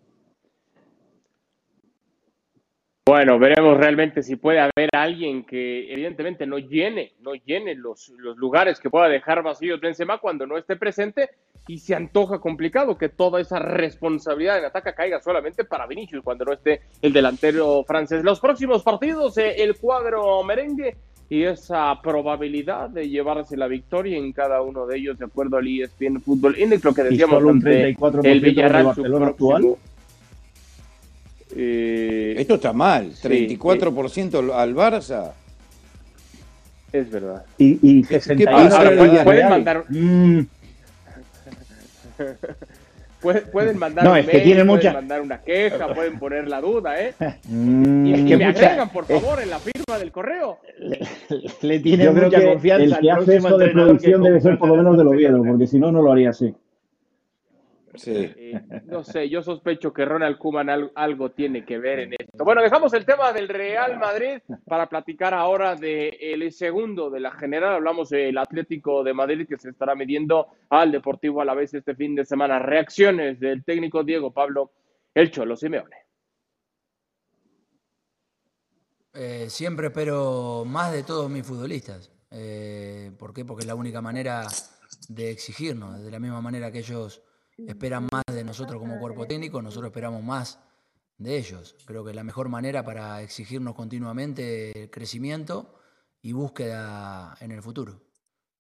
Bueno, 3.07 3.39
veremos 3.39 3.79
realmente 3.79 4.23
si 4.23 4.37
puede 4.37 4.61
haber 4.61 4.91
alguien 4.93 5.45
que 5.45 5.91
evidentemente 5.91 6.47
no 6.47 6.59
llene, 6.59 7.15
no 7.21 7.35
llene 7.35 7.75
los, 7.75 8.11
los, 8.19 8.37
lugares 8.37 8.81
que 8.81 8.91
pueda 8.91 9.09
dejar 9.09 9.43
vacíos 9.43 9.81
Benzema 9.81 10.19
cuando 10.19 10.47
no 10.47 10.59
esté 10.59 10.77
presente 10.77 11.31
y 11.67 11.79
se 11.79 11.95
antoja 11.95 12.39
complicado 12.39 12.99
que 12.99 13.09
toda 13.09 13.41
esa 13.41 13.59
responsabilidad 13.59 14.59
en 14.59 14.67
ataque 14.67 14.93
caiga 14.95 15.21
solamente 15.21 15.65
para 15.65 15.87
Vinicius 15.87 16.23
cuando 16.23 16.45
no 16.45 16.53
esté 16.53 16.83
el 17.01 17.13
delantero 17.13 17.83
francés. 17.85 18.23
Los 18.23 18.41
próximos 18.41 18.83
partidos, 18.83 19.39
eh, 19.39 19.63
el 19.63 19.79
cuadro 19.79 20.43
merengue 20.43 20.97
y 21.31 21.43
esa 21.43 22.01
probabilidad 22.03 22.89
de 22.89 23.09
llevarse 23.09 23.57
la 23.57 23.67
victoria 23.67 24.17
en 24.17 24.33
cada 24.33 24.63
uno 24.63 24.87
de 24.87 24.97
ellos 24.97 25.19
de 25.19 25.27
acuerdo 25.27 25.59
al 25.59 25.67
ESPN 25.67 26.23
Fútbol 26.23 26.59
Index, 26.59 26.83
lo 26.85 26.95
que 26.95 27.03
decíamos 27.03 27.45
ante 27.45 27.97
el 28.25 28.41
Villarreal 28.41 28.95
su 28.95 29.03
próximo, 29.03 29.27
actual. 29.27 29.77
Eh, 31.55 32.35
Esto 32.39 32.55
está 32.55 32.73
mal, 32.73 33.13
34% 33.13 34.09
sí, 34.09 34.51
al 34.53 34.75
Barça. 34.75 35.33
Es 36.93 37.11
verdad. 37.11 37.45
Y, 37.59 37.79
y 37.83 38.05
61 38.05 38.39
¿Qué 38.39 38.45
pasa? 38.47 38.79
Ahora, 38.79 38.97
pueden, 38.97 39.25
pueden 39.25 39.49
mandar. 39.51 39.85
Mm. 39.91 40.41
pueden 43.21 43.79
mandar 43.79 44.05
no, 44.05 44.13
un 44.13 44.17
es 44.19 44.27
mail, 44.27 44.37
que 44.39 44.45
tiene 44.45 44.65
pueden 44.65 44.77
mucha... 44.77 44.93
mandar 44.93 45.21
una 45.21 45.41
queja, 45.43 45.89
pueden 45.95 46.19
poner 46.19 46.49
la 46.49 46.61
duda, 46.61 47.01
¿eh? 47.03 47.15
Mm, 47.49 48.07
y 48.07 48.13
es 48.15 48.21
que 48.27 48.37
me 48.37 48.47
mucha- 48.47 48.67
agregan, 48.67 48.91
por 48.91 49.05
favor, 49.07 49.41
en 49.43 49.51
la 49.51 49.59
firma 49.59 49.99
del 49.99 50.13
correo. 50.13 50.59
Le, 50.79 51.01
le 51.63 51.79
tiene 51.81 52.05
Yo 52.05 52.13
creo 52.13 52.25
mucha 52.27 52.41
que 52.41 52.47
confianza 52.47 52.85
el 52.85 52.95
al 52.95 53.01
que 53.01 53.11
hace 53.11 53.37
esto 53.37 53.59
de 53.59 53.69
producción 53.69 54.23
debe 54.23 54.41
ser 54.41 54.59
por 54.59 54.69
lo 54.69 54.77
menos 54.77 54.97
del 54.97 55.09
Oviedo, 55.09 55.43
porque 55.43 55.67
si 55.67 55.79
no, 55.79 55.91
no 55.93 56.03
lo 56.03 56.13
haría 56.13 56.31
así. 56.31 56.55
Sí. 57.99 58.13
Eh, 58.15 58.61
no 58.87 59.03
sé, 59.03 59.29
yo 59.29 59.43
sospecho 59.43 59.93
que 59.93 60.05
Ronald 60.05 60.39
Koeman 60.39 60.71
al- 60.71 60.93
algo 60.95 61.31
tiene 61.33 61.65
que 61.65 61.79
ver 61.79 61.99
en 62.01 62.13
esto. 62.13 62.45
Bueno, 62.45 62.63
dejamos 62.63 62.93
el 62.95 63.05
tema 63.05 63.33
del 63.33 63.49
Real 63.49 63.99
Madrid 63.99 64.39
para 64.65 64.89
platicar 64.89 65.35
ahora 65.35 65.75
del 65.75 66.53
segundo 66.53 67.11
de 67.11 67.21
la 67.21 67.33
general. 67.33 67.75
Hablamos 67.75 68.11
del 68.11 68.39
Atlético 68.39 69.03
de 69.03 69.13
Madrid 69.15 69.47
que 69.49 69.59
se 69.59 69.71
estará 69.71 69.95
midiendo 69.95 70.47
al 70.71 70.93
Deportivo 70.93 71.41
a 71.41 71.45
la 71.45 71.55
vez 71.55 71.75
este 71.75 71.95
fin 71.95 72.15
de 72.15 72.25
semana. 72.25 72.59
Reacciones 72.59 73.41
del 73.41 73.65
técnico 73.65 74.05
Diego 74.05 74.33
Pablo 74.33 74.73
El 75.15 75.31
Cholo 75.31 75.57
Simeone. 75.57 75.97
Eh, 79.15 79.47
siempre 79.49 79.89
espero 79.89 80.65
más 80.67 80.93
de 80.93 81.03
todos 81.03 81.29
mis 81.31 81.45
futbolistas. 81.47 82.13
Eh, 82.31 83.11
¿Por 83.19 83.33
qué? 83.33 83.45
Porque 83.45 83.63
es 83.63 83.67
la 83.67 83.75
única 83.75 84.01
manera 84.01 84.47
de 85.09 85.31
exigirnos. 85.31 86.03
De 86.03 86.11
la 86.11 86.21
misma 86.21 86.41
manera 86.41 86.71
que 86.71 86.79
ellos 86.81 87.23
esperan 87.67 88.09
más 88.11 88.25
de 88.33 88.45
nosotros 88.45 88.81
como 88.81 88.99
cuerpo 88.99 89.27
técnico, 89.27 89.61
nosotros 89.63 89.91
esperamos 89.91 90.23
más 90.23 90.59
de 91.19 91.37
ellos. 91.37 91.77
Creo 91.85 92.05
que 92.05 92.11
es 92.11 92.17
la 92.17 92.25
mejor 92.25 92.49
manera 92.49 92.85
para 92.85 93.23
exigirnos 93.23 93.75
continuamente 93.75 94.89
crecimiento 94.93 95.75
y 96.23 96.33
búsqueda 96.33 97.37
en 97.41 97.51
el 97.51 97.63
futuro. 97.63 98.01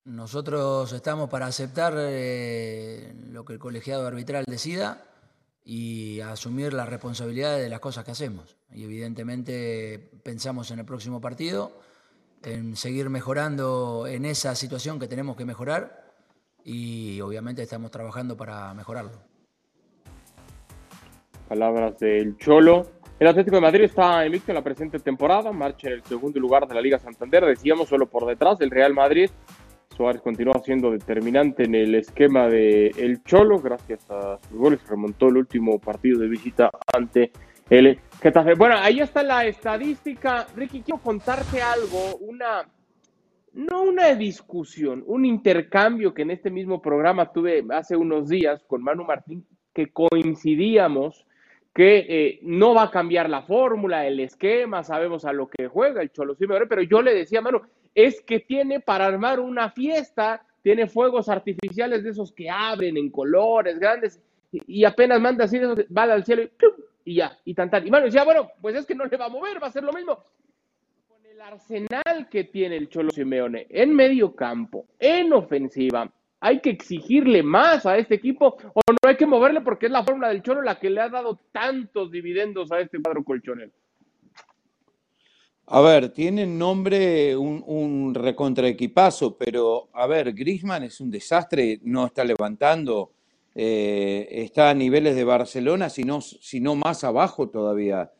Nosotros 0.04 0.92
estamos 0.92 1.28
para 1.28 1.46
aceptar 1.46 1.94
eh, 1.96 3.14
lo 3.28 3.44
que 3.44 3.52
el 3.52 3.58
colegiado 3.58 4.06
arbitral 4.06 4.44
decida 4.46 5.04
y 5.64 6.20
asumir 6.20 6.72
la 6.72 6.86
responsabilidad 6.86 7.58
de 7.58 7.68
las 7.68 7.80
cosas 7.80 8.04
que 8.04 8.12
hacemos. 8.12 8.56
Y 8.72 8.84
evidentemente 8.84 10.10
pensamos 10.22 10.70
en 10.70 10.78
el 10.78 10.86
próximo 10.86 11.20
partido, 11.20 11.78
en 12.42 12.74
seguir 12.74 13.10
mejorando 13.10 14.06
en 14.06 14.24
esa 14.24 14.54
situación 14.54 14.98
que 14.98 15.08
tenemos 15.08 15.36
que 15.36 15.44
mejorar 15.44 16.07
y 16.68 17.18
obviamente 17.22 17.62
estamos 17.62 17.90
trabajando 17.90 18.36
para 18.36 18.74
mejorarlo. 18.74 19.12
Palabras 21.48 21.98
del 21.98 22.36
Cholo. 22.36 22.86
El 23.18 23.26
Atlético 23.26 23.56
de 23.56 23.62
Madrid 23.62 23.84
está 23.84 24.24
invicto 24.26 24.52
en 24.52 24.56
la 24.56 24.62
presente 24.62 24.98
temporada, 24.98 25.50
marcha 25.50 25.88
en 25.88 25.94
el 25.94 26.04
segundo 26.04 26.38
lugar 26.38 26.68
de 26.68 26.74
la 26.74 26.82
Liga 26.82 26.98
Santander, 26.98 27.46
decíamos 27.46 27.88
solo 27.88 28.06
por 28.06 28.26
detrás 28.26 28.58
del 28.58 28.70
Real 28.70 28.92
Madrid. 28.92 29.30
Suárez 29.96 30.20
continúa 30.20 30.60
siendo 30.62 30.90
determinante 30.90 31.64
en 31.64 31.74
el 31.74 31.94
esquema 31.94 32.48
de 32.48 32.88
el 32.98 33.24
Cholo, 33.24 33.58
gracias 33.60 34.08
a 34.10 34.38
sus 34.38 34.58
goles, 34.58 34.86
remontó 34.86 35.28
el 35.28 35.38
último 35.38 35.78
partido 35.78 36.20
de 36.20 36.28
visita 36.28 36.70
ante 36.94 37.32
el 37.70 37.98
Getafe. 38.20 38.54
Bueno, 38.54 38.76
ahí 38.78 39.00
está 39.00 39.22
la 39.22 39.46
estadística. 39.46 40.46
Ricky, 40.54 40.82
quiero 40.82 41.00
contarte 41.00 41.62
algo, 41.62 42.16
una, 42.20 42.68
no 43.58 43.82
una 43.82 44.14
discusión, 44.14 45.02
un 45.08 45.24
intercambio 45.24 46.14
que 46.14 46.22
en 46.22 46.30
este 46.30 46.48
mismo 46.48 46.80
programa 46.80 47.32
tuve 47.32 47.64
hace 47.70 47.96
unos 47.96 48.28
días 48.28 48.62
con 48.68 48.84
Manu 48.84 49.02
Martín, 49.02 49.44
que 49.74 49.92
coincidíamos 49.92 51.26
que 51.74 52.06
eh, 52.08 52.38
no 52.42 52.72
va 52.72 52.84
a 52.84 52.90
cambiar 52.92 53.28
la 53.28 53.42
fórmula, 53.42 54.06
el 54.06 54.20
esquema, 54.20 54.84
sabemos 54.84 55.24
a 55.24 55.32
lo 55.32 55.48
que 55.48 55.66
juega 55.66 56.02
el 56.02 56.12
Cholo 56.12 56.36
Simeone, 56.36 56.66
pero 56.66 56.82
yo 56.82 57.02
le 57.02 57.12
decía, 57.12 57.40
Manu, 57.40 57.62
es 57.96 58.20
que 58.20 58.38
tiene 58.38 58.78
para 58.78 59.06
armar 59.06 59.40
una 59.40 59.72
fiesta, 59.72 60.46
tiene 60.62 60.86
fuegos 60.86 61.28
artificiales 61.28 62.04
de 62.04 62.10
esos 62.10 62.30
que 62.30 62.48
abren 62.48 62.96
en 62.96 63.10
colores 63.10 63.80
grandes, 63.80 64.20
y, 64.52 64.84
apenas 64.84 65.20
manda 65.20 65.46
así, 65.46 65.58
va 65.58 66.04
al 66.04 66.24
cielo 66.24 66.42
y, 66.42 66.50
y 67.04 67.14
ya, 67.16 67.36
y 67.44 67.54
tan 67.54 67.68
tan. 67.70 67.84
Y 67.84 67.90
Manu 67.90 68.06
decía, 68.06 68.22
bueno, 68.22 68.50
pues 68.60 68.76
es 68.76 68.86
que 68.86 68.94
no 68.94 69.04
le 69.04 69.16
va 69.16 69.26
a 69.26 69.30
mover, 69.30 69.60
va 69.60 69.66
a 69.66 69.72
ser 69.72 69.82
lo 69.82 69.92
mismo. 69.92 70.24
El 71.38 71.42
arsenal 71.42 72.28
que 72.28 72.42
tiene 72.42 72.76
el 72.76 72.88
Cholo 72.88 73.12
Simeone 73.12 73.68
en 73.70 73.94
medio 73.94 74.34
campo, 74.34 74.86
en 74.98 75.32
ofensiva, 75.32 76.12
hay 76.40 76.58
que 76.58 76.70
exigirle 76.70 77.44
más 77.44 77.86
a 77.86 77.96
este 77.96 78.16
equipo 78.16 78.56
o 78.74 78.80
no 78.90 79.08
hay 79.08 79.16
que 79.16 79.24
moverle 79.24 79.60
porque 79.60 79.86
es 79.86 79.92
la 79.92 80.02
fórmula 80.02 80.30
del 80.30 80.42
Cholo 80.42 80.62
la 80.62 80.80
que 80.80 80.90
le 80.90 81.00
ha 81.00 81.08
dado 81.08 81.38
tantos 81.52 82.10
dividendos 82.10 82.72
a 82.72 82.80
este 82.80 83.00
cuadro 83.00 83.22
colchonero. 83.22 83.70
A 85.66 85.80
ver, 85.80 86.08
tienen 86.08 86.58
nombre 86.58 87.36
un, 87.36 88.12
recontraequipazo, 88.16 89.38
pero 89.38 89.90
a 89.92 90.08
ver, 90.08 90.32
Grisman 90.32 90.82
es 90.82 91.00
un 91.00 91.08
desastre, 91.08 91.78
no 91.84 92.06
está 92.06 92.24
levantando, 92.24 93.12
eh, 93.54 94.26
está 94.28 94.70
a 94.70 94.74
niveles 94.74 95.14
de 95.14 95.22
Barcelona, 95.22 95.88
si 95.88 96.02
no, 96.02 96.20
si 96.20 96.58
no 96.58 96.74
más 96.74 97.04
abajo 97.04 97.48
todavía. 97.48 98.10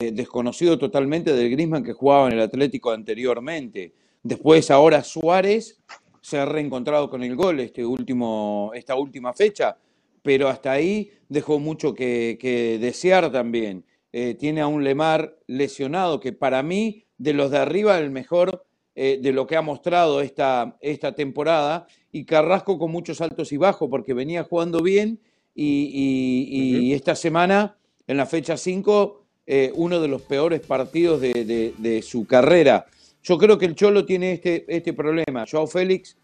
Eh, 0.00 0.10
desconocido 0.10 0.78
totalmente 0.78 1.34
del 1.34 1.50
Grisman 1.50 1.84
que 1.84 1.92
jugaba 1.92 2.28
en 2.28 2.32
el 2.32 2.40
Atlético 2.40 2.92
anteriormente. 2.92 3.92
Después, 4.22 4.70
ahora 4.70 5.04
Suárez 5.04 5.82
se 6.22 6.38
ha 6.38 6.46
reencontrado 6.46 7.10
con 7.10 7.22
el 7.22 7.36
gol 7.36 7.60
este 7.60 7.84
último, 7.84 8.70
esta 8.74 8.94
última 8.94 9.34
fecha, 9.34 9.76
pero 10.22 10.48
hasta 10.48 10.72
ahí 10.72 11.10
dejó 11.28 11.58
mucho 11.58 11.92
que, 11.92 12.38
que 12.40 12.78
desear 12.78 13.30
también. 13.30 13.84
Eh, 14.14 14.34
tiene 14.34 14.62
a 14.62 14.66
un 14.66 14.82
Lemar 14.82 15.36
lesionado, 15.46 16.20
que 16.20 16.32
para 16.32 16.62
mí, 16.62 17.04
de 17.18 17.34
los 17.34 17.50
de 17.50 17.58
arriba, 17.58 17.98
el 17.98 18.10
mejor 18.10 18.64
eh, 18.94 19.18
de 19.20 19.32
lo 19.32 19.46
que 19.46 19.56
ha 19.56 19.62
mostrado 19.62 20.22
esta, 20.22 20.78
esta 20.80 21.14
temporada, 21.14 21.86
y 22.10 22.24
Carrasco 22.24 22.78
con 22.78 22.90
muchos 22.90 23.20
altos 23.20 23.52
y 23.52 23.58
bajos, 23.58 23.90
porque 23.90 24.14
venía 24.14 24.42
jugando 24.44 24.80
bien, 24.82 25.20
y, 25.54 25.90
y- 25.92 26.80
y 26.80 26.86
Ujú. 26.86 26.94
esta 26.96 27.14
semana, 27.14 27.76
en 28.06 28.16
la 28.16 28.24
fecha 28.24 28.56
5, 28.56 29.21
eh, 29.46 29.72
uno 29.74 30.00
de 30.00 30.08
los 30.08 30.22
peores 30.22 30.60
partidos 30.60 31.20
de, 31.20 32.04
su 32.06 32.26
carrera. 32.26 32.86
Yo 33.22 33.38
creo 33.38 33.58
que 33.58 33.66
el 33.66 33.74
Cholo 33.74 34.04
tiene 34.04 34.32
este, 34.32 34.64
este 34.68 34.92
problema. 34.92 35.44
Joao 35.50 35.66
Félix 35.66 36.16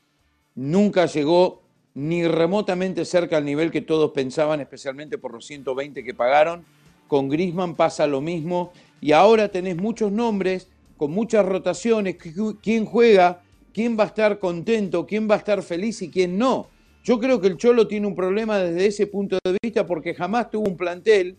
nunca 0.55 1.07
llegó 1.07 1.63
ni 1.95 2.27
remotamente 2.27 3.05
cerca 3.05 3.37
al 3.37 3.45
nivel 3.45 3.71
que 3.71 3.81
todos 3.81 4.13
pensaban, 4.13 4.61
especialmente 4.61 5.19
por 5.19 5.33
los 5.33 5.47
120 5.47 6.05
que 6.05 6.15
pagaron. 6.15 6.65
Con 7.07 7.29
Grisman 7.29 7.75
pasa 7.75 8.07
lo 8.07 8.21
mismo 8.21 8.73
y 9.01 9.13
ahora 9.13 9.49
tenés 9.49 9.77
muchos 9.77 10.13
nombres 10.13 10.69
con 10.97 11.11
muchas 11.13 11.45
rotaciones. 11.47 12.17
Qu- 12.19 12.59
¿Quién 12.63 12.85
juega? 12.85 13.43
¿Quién 13.73 13.99
va 13.99 14.05
a 14.05 14.09
estar 14.09 14.39
contento? 14.39 15.07
¿Quién 15.07 15.29
va 15.31 15.37
a 15.37 15.39
estar 15.39 15.63
feliz 15.63 16.03
y 16.03 16.11
quién 16.11 16.37
no? 16.37 16.69
Yo 17.05 17.19
creo 17.19 17.41
que 17.41 17.47
el 17.47 17.57
Cholo 17.57 17.87
tiene 17.89 18.07
un 18.07 18.15
problema 18.15 18.59
desde 18.59 18.87
ese 18.87 19.07
punto 19.07 19.39
de 19.45 19.57
vista 19.63 19.87
porque 19.87 20.15
jamás 20.15 20.51
tuvo 20.51 20.69
un 20.69 20.77
plantel 20.77 21.37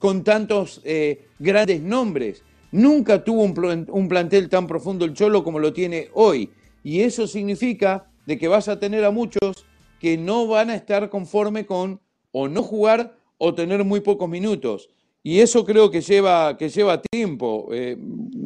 con 0.00 0.24
tantos 0.24 0.80
eh, 0.82 1.26
grandes 1.38 1.80
nombres. 1.80 2.42
Nunca 2.72 3.22
tuvo 3.22 3.42
un, 3.44 3.54
plan- 3.54 3.86
un 3.88 4.08
plantel 4.08 4.48
tan 4.48 4.66
profundo 4.66 5.04
el 5.04 5.12
Cholo 5.14 5.44
como 5.44 5.60
lo 5.60 5.72
tiene 5.72 6.08
hoy. 6.14 6.50
Y 6.82 7.02
eso 7.02 7.28
significa 7.28 8.10
de 8.26 8.36
que 8.38 8.48
vas 8.48 8.66
a 8.68 8.80
tener 8.80 9.04
a 9.04 9.12
muchos 9.12 9.66
que 10.00 10.16
no 10.18 10.48
van 10.48 10.70
a 10.70 10.74
estar 10.74 11.08
conforme 11.10 11.66
con 11.66 12.00
o 12.32 12.48
no 12.48 12.62
jugar 12.62 13.16
o 13.38 13.54
tener 13.54 13.84
muy 13.84 14.00
pocos 14.00 14.28
minutos. 14.28 14.88
Y 15.22 15.40
eso 15.40 15.64
creo 15.66 15.90
que 15.90 16.00
lleva, 16.00 16.56
que 16.56 16.70
lleva 16.70 17.02
tiempo. 17.02 17.68
Eh, 17.72 17.96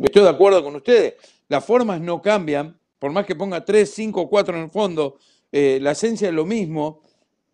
estoy 0.02 0.22
de 0.24 0.28
acuerdo 0.28 0.62
con 0.64 0.74
ustedes. 0.74 1.14
Las 1.48 1.64
formas 1.64 2.00
no 2.00 2.20
cambian, 2.20 2.76
por 2.98 3.12
más 3.12 3.24
que 3.26 3.36
ponga 3.36 3.64
3, 3.64 3.88
5, 3.88 4.28
4 4.28 4.56
en 4.56 4.62
el 4.64 4.70
fondo, 4.70 5.16
eh, 5.52 5.78
la 5.80 5.92
esencia 5.92 6.28
es 6.28 6.34
lo 6.34 6.44
mismo, 6.44 7.02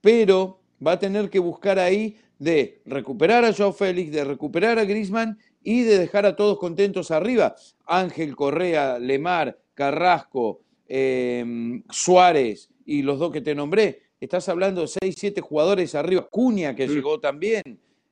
pero 0.00 0.60
va 0.84 0.92
a 0.92 0.98
tener 0.98 1.28
que 1.28 1.38
buscar 1.38 1.78
ahí 1.78 2.16
de 2.40 2.80
recuperar 2.86 3.44
a 3.44 3.52
Joao 3.52 3.72
Félix, 3.72 4.10
de 4.10 4.24
recuperar 4.24 4.78
a 4.78 4.84
Grisman 4.84 5.38
y 5.62 5.82
de 5.82 5.98
dejar 5.98 6.24
a 6.24 6.34
todos 6.34 6.58
contentos 6.58 7.10
arriba. 7.10 7.54
Ángel 7.84 8.34
Correa, 8.34 8.98
Lemar, 8.98 9.58
Carrasco, 9.74 10.62
eh, 10.88 11.44
Suárez 11.90 12.70
y 12.86 13.02
los 13.02 13.18
dos 13.18 13.30
que 13.30 13.42
te 13.42 13.54
nombré. 13.54 14.00
Estás 14.18 14.48
hablando 14.48 14.80
de 14.80 14.88
6, 14.88 15.14
7 15.18 15.40
jugadores 15.42 15.94
arriba. 15.94 16.26
Cuña, 16.30 16.74
que 16.74 16.88
llegó 16.88 17.20
también 17.20 17.62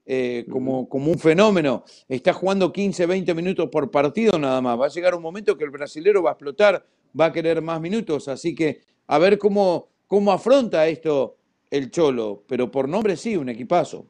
eh, 0.04 0.44
como, 0.50 0.86
como 0.90 1.10
un 1.10 1.18
fenómeno. 1.18 1.84
Está 2.06 2.34
jugando 2.34 2.70
15, 2.70 3.06
20 3.06 3.34
minutos 3.34 3.70
por 3.72 3.90
partido 3.90 4.38
nada 4.38 4.60
más. 4.60 4.78
Va 4.78 4.86
a 4.86 4.90
llegar 4.90 5.14
un 5.14 5.22
momento 5.22 5.56
que 5.56 5.64
el 5.64 5.70
brasilero 5.70 6.22
va 6.22 6.30
a 6.30 6.32
explotar, 6.34 6.84
va 7.18 7.26
a 7.26 7.32
querer 7.32 7.62
más 7.62 7.80
minutos. 7.80 8.28
Así 8.28 8.54
que 8.54 8.82
a 9.06 9.16
ver 9.18 9.38
cómo, 9.38 9.88
cómo 10.06 10.32
afronta 10.32 10.86
esto 10.86 11.38
el 11.70 11.90
Cholo. 11.90 12.44
Pero 12.46 12.70
por 12.70 12.90
nombre 12.90 13.16
sí, 13.16 13.34
un 13.34 13.48
equipazo. 13.48 14.06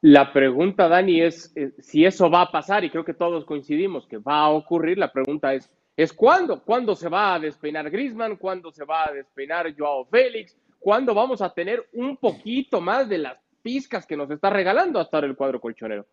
La 0.00 0.32
pregunta, 0.32 0.86
Dani, 0.88 1.22
es 1.22 1.52
eh, 1.56 1.72
si 1.80 2.04
eso 2.04 2.30
va 2.30 2.42
a 2.42 2.50
pasar, 2.52 2.84
y 2.84 2.90
creo 2.90 3.04
que 3.04 3.14
todos 3.14 3.44
coincidimos 3.44 4.06
que 4.06 4.18
va 4.18 4.40
a 4.42 4.50
ocurrir. 4.50 4.96
La 4.96 5.12
pregunta 5.12 5.52
es, 5.54 5.68
¿es 5.96 6.12
cuándo? 6.12 6.62
¿Cuándo 6.62 6.94
se 6.94 7.08
va 7.08 7.34
a 7.34 7.40
despeinar 7.40 7.90
Grisman? 7.90 8.36
¿Cuándo 8.36 8.70
se 8.70 8.84
va 8.84 9.08
a 9.08 9.12
despeinar 9.12 9.74
Joao 9.76 10.04
Félix? 10.04 10.56
¿Cuándo 10.78 11.14
vamos 11.14 11.42
a 11.42 11.52
tener 11.52 11.88
un 11.94 12.16
poquito 12.16 12.80
más 12.80 13.08
de 13.08 13.18
las 13.18 13.38
pizcas 13.60 14.06
que 14.06 14.16
nos 14.16 14.30
está 14.30 14.50
regalando 14.50 15.00
hasta 15.00 15.16
ahora 15.16 15.26
el 15.26 15.36
cuadro 15.36 15.60
colchonero? 15.60 16.06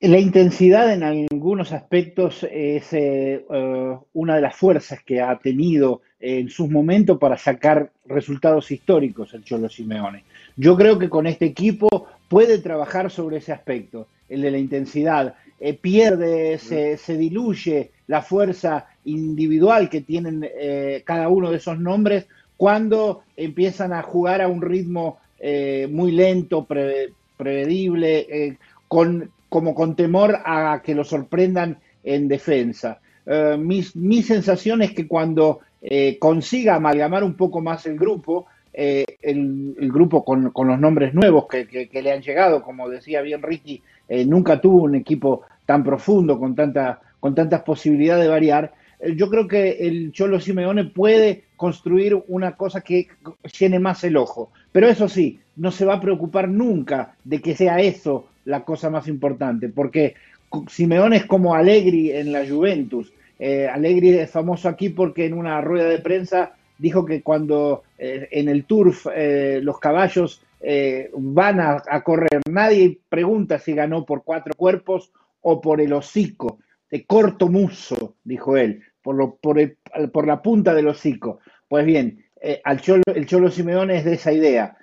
La 0.00 0.18
intensidad 0.18 0.92
en 0.92 1.04
algunos 1.04 1.72
aspectos 1.72 2.42
es 2.50 2.92
eh, 2.92 3.46
eh, 3.48 3.98
una 4.12 4.34
de 4.34 4.40
las 4.42 4.56
fuerzas 4.56 5.02
que 5.04 5.20
ha 5.20 5.38
tenido 5.38 6.02
en 6.18 6.50
sus 6.50 6.68
momentos 6.68 7.18
para 7.18 7.38
sacar 7.38 7.92
resultados 8.06 8.70
históricos 8.72 9.32
el 9.32 9.44
Cholo 9.44 9.68
Simeone. 9.68 10.24
Yo 10.56 10.76
creo 10.76 10.98
que 10.98 11.08
con 11.08 11.26
este 11.26 11.46
equipo 11.46 11.88
puede 12.32 12.58
trabajar 12.58 13.10
sobre 13.10 13.36
ese 13.36 13.52
aspecto, 13.52 14.08
el 14.28 14.40
de 14.40 14.50
la 14.50 14.56
intensidad. 14.58 15.34
Eh, 15.60 15.74
pierde, 15.74 16.56
se, 16.56 16.96
se, 16.96 17.18
diluye 17.18 17.90
la 18.06 18.22
fuerza 18.22 18.86
individual 19.04 19.90
que 19.90 20.00
tienen 20.00 20.48
cada 21.04 21.28
uno 21.28 21.50
de 21.50 21.58
esos 21.58 21.78
nombres 21.78 22.26
cuando 22.56 23.24
empiezan 23.36 23.92
a 23.92 24.02
jugar 24.02 24.40
a 24.40 24.48
un 24.48 24.62
ritmo 24.62 25.18
muy 25.90 26.12
lento, 26.12 26.64
pre, 26.64 27.12
prevedible, 27.36 28.56
con 28.88 29.30
como 29.52 29.74
con 29.74 29.94
temor 29.94 30.38
a 30.46 30.80
que 30.82 30.94
lo 30.94 31.04
sorprendan 31.04 31.78
en 32.02 32.26
defensa. 32.26 33.00
Eh, 33.26 33.56
mi, 33.58 34.22
sensación 34.22 34.80
es 34.82 34.92
que 34.92 35.06
cuando 35.06 35.60
eh, 35.82 36.16
consiga 36.18 36.76
amalgamar 36.76 37.22
un 37.22 37.36
poco 37.36 37.60
más 37.60 37.84
el 37.86 37.98
grupo, 37.98 38.46
eh, 38.72 39.11
el, 39.22 39.74
grupo 39.92 40.24
con, 40.24 40.52
los 40.54 40.80
nombres 40.80 41.14
nuevos 41.14 41.46
que, 41.48 41.88
le 41.92 42.12
han 42.12 42.22
llegado, 42.22 42.62
como 42.62 42.88
decía 42.88 43.22
bien 43.22 43.42
Ricky, 43.42 43.82
nunca 44.26 44.60
tuvo 44.60 44.82
un 44.82 44.94
equipo 44.94 45.42
tan 45.64 45.84
profundo, 45.84 46.38
con, 46.38 46.54
tanta, 46.54 47.00
con 47.20 47.34
tantas 47.34 47.62
posibilidades 47.62 48.24
de 48.24 48.30
variar. 48.30 48.72
yo 49.16 49.30
creo 49.30 49.46
que 49.46 49.86
el 49.86 50.12
Cholo 50.12 50.40
Simeone 50.40 50.84
puede 50.84 51.44
construir 51.56 52.20
una 52.26 52.56
cosa 52.56 52.80
que 52.80 53.06
llene 53.58 53.78
más 53.78 54.02
el 54.04 54.16
ojo. 54.16 54.50
Pero 54.72 54.88
eso 54.88 55.08
sí, 55.08 55.38
no 55.56 55.70
se 55.70 55.84
va 55.84 55.94
a 55.94 56.00
preocupar 56.00 56.48
nunca 56.48 57.14
de 57.24 57.40
que 57.40 57.54
sea 57.54 57.80
eso 57.80 58.26
la 58.44 58.64
cosa 58.64 58.90
más 58.90 59.06
importante, 59.08 59.68
porque 59.68 60.14
Simeone 60.68 61.16
es 61.16 61.24
como 61.26 61.54
Allegri 61.54 62.10
en 62.10 62.32
la 62.32 62.46
Juventus. 62.46 63.12
Eh, 63.38 63.68
Allegri 63.68 64.10
es 64.10 64.30
famoso 64.30 64.68
aquí 64.68 64.88
porque 64.88 65.26
en 65.26 65.34
una 65.34 65.60
rueda 65.60 65.88
de 65.88 65.98
prensa 65.98 66.52
dijo 66.78 67.04
que 67.04 67.22
cuando 67.22 67.82
eh, 67.98 68.28
en 68.30 68.48
el 68.48 68.64
turf 68.64 69.06
eh, 69.14 69.60
los 69.62 69.78
caballos 69.78 70.42
van 71.14 71.58
a, 71.58 72.04
correr, 72.04 72.40
nadie 72.48 73.00
pregunta 73.08 73.58
si 73.58 73.72
ganó 73.74 74.06
por 74.06 74.22
cuatro 74.22 74.54
cuerpos 74.56 75.10
o 75.40 75.60
por 75.60 75.80
el 75.80 75.92
hocico, 75.92 76.60
de 76.88 77.04
corto 77.04 77.48
muso, 77.48 78.14
dijo 78.22 78.56
él, 78.56 78.80
por, 79.02 79.16
lo, 79.16 79.34
por, 79.34 79.58
por 80.12 80.24
la 80.24 80.40
punta 80.40 80.72
del 80.72 80.86
hocico. 80.86 81.40
Pues 81.66 81.84
bien, 81.84 82.24
el 82.40 83.26
Cholo 83.26 83.50
Simeone 83.50 83.96
es 83.96 84.04
de 84.04 84.14
esa 84.14 84.32
idea 84.32 84.78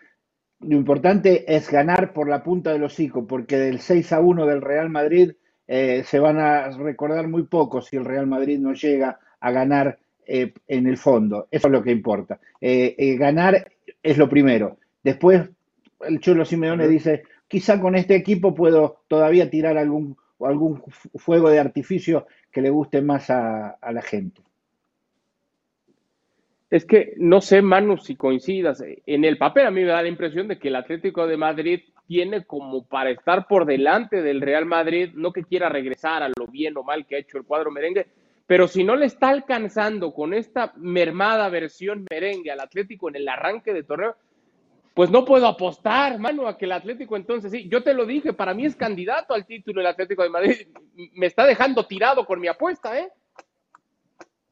lo 0.61 0.75
importante 0.75 1.55
es 1.55 1.71
ganar 1.71 2.13
por 2.13 2.27
la 2.27 2.43
punta 2.43 2.71
del 2.73 2.83
hocico, 2.83 3.25
porque 3.25 3.57
del 3.57 3.79
6 3.79 4.11
a 4.13 4.19
1 4.19 4.45
del 4.45 4.61
Real 4.61 4.89
Madrid 4.89 5.33
eh, 5.67 6.03
se 6.05 6.19
van 6.19 6.37
a 6.37 6.69
recordar 6.71 7.27
muy 7.27 7.43
poco 7.43 7.81
si 7.81 7.95
el 7.95 8.05
Real 8.05 8.27
Madrid 8.27 8.59
no 8.59 8.73
llega 8.73 9.19
a 9.39 9.51
ganar 9.51 9.99
eh, 10.31 10.53
en 10.67 10.87
el 10.87 10.97
fondo. 10.97 11.47
Eso 11.49 11.67
es 11.67 11.71
lo 11.71 11.81
que 11.81 11.91
importa. 11.91 12.39
Eh, 12.61 13.15
ganar 13.17 13.71
es 14.03 14.17
lo 14.17 14.29
primero. 14.29 14.77
Después 15.03 15.49
el 16.01 16.19
Cholo 16.19 16.45
Simeone 16.45 16.87
dice, 16.87 17.23
quizá 17.47 17.81
con 17.81 17.95
este 17.95 18.15
equipo 18.15 18.53
puedo 18.53 19.01
todavía 19.07 19.49
tirar 19.49 19.77
algún, 19.77 20.17
algún 20.39 20.83
fuego 21.15 21.49
de 21.49 21.59
artificio 21.59 22.27
que 22.51 22.61
le 22.61 22.69
guste 22.69 23.01
más 23.01 23.29
a 23.29 23.77
la 23.91 24.01
gente. 24.01 24.41
Es 26.69 26.85
que 26.85 27.13
no 27.17 27.41
sé, 27.41 27.61
Manu, 27.61 27.97
si 27.97 28.15
coincidas. 28.15 28.83
En 29.05 29.25
el 29.25 29.37
papel 29.37 29.65
a 29.65 29.71
mí 29.71 29.81
me 29.81 29.87
da 29.87 30.03
la 30.03 30.07
impresión 30.07 30.47
de 30.47 30.59
que 30.59 30.67
el 30.67 30.75
Atlético 30.75 31.25
de 31.25 31.37
Madrid 31.37 31.81
tiene 32.07 32.45
como 32.45 32.85
para 32.85 33.09
estar 33.09 33.47
por 33.47 33.65
delante 33.65 34.21
del 34.21 34.41
Real 34.41 34.65
Madrid, 34.65 35.09
no 35.15 35.33
que 35.33 35.43
quiera 35.43 35.69
regresar 35.69 36.21
a 36.21 36.29
lo 36.29 36.47
bien 36.47 36.77
o 36.77 36.83
mal 36.83 37.05
que 37.07 37.15
ha 37.15 37.19
hecho 37.19 37.37
el 37.37 37.45
cuadro 37.45 37.71
merengue, 37.71 38.07
pero 38.49 38.67
si 38.67 38.83
no 38.83 38.95
le 38.95 39.05
está 39.05 39.29
alcanzando 39.29 40.11
con 40.11 40.33
esta 40.33 40.73
mermada 40.75 41.47
versión 41.49 42.07
merengue 42.09 42.49
al 42.49 42.61
Atlético 42.61 43.07
en 43.07 43.17
el 43.17 43.27
arranque 43.27 43.75
de 43.75 43.83
torneo, 43.83 44.15
pues 44.95 45.11
no 45.11 45.23
puedo 45.23 45.45
apostar, 45.45 46.17
Manu, 46.17 46.47
a 46.47 46.57
que 46.57 46.65
el 46.65 46.71
Atlético 46.71 47.15
entonces 47.15 47.51
sí. 47.51 47.69
Yo 47.69 47.83
te 47.83 47.93
lo 47.93 48.07
dije, 48.07 48.33
para 48.33 48.55
mí 48.55 48.65
es 48.65 48.75
candidato 48.75 49.35
al 49.35 49.45
título 49.45 49.81
el 49.81 49.85
Atlético 49.85 50.23
de 50.23 50.29
Madrid. 50.29 50.67
Me 51.13 51.27
está 51.27 51.45
dejando 51.45 51.85
tirado 51.85 52.25
con 52.25 52.39
mi 52.39 52.47
apuesta, 52.47 52.97
¿eh? 52.97 53.09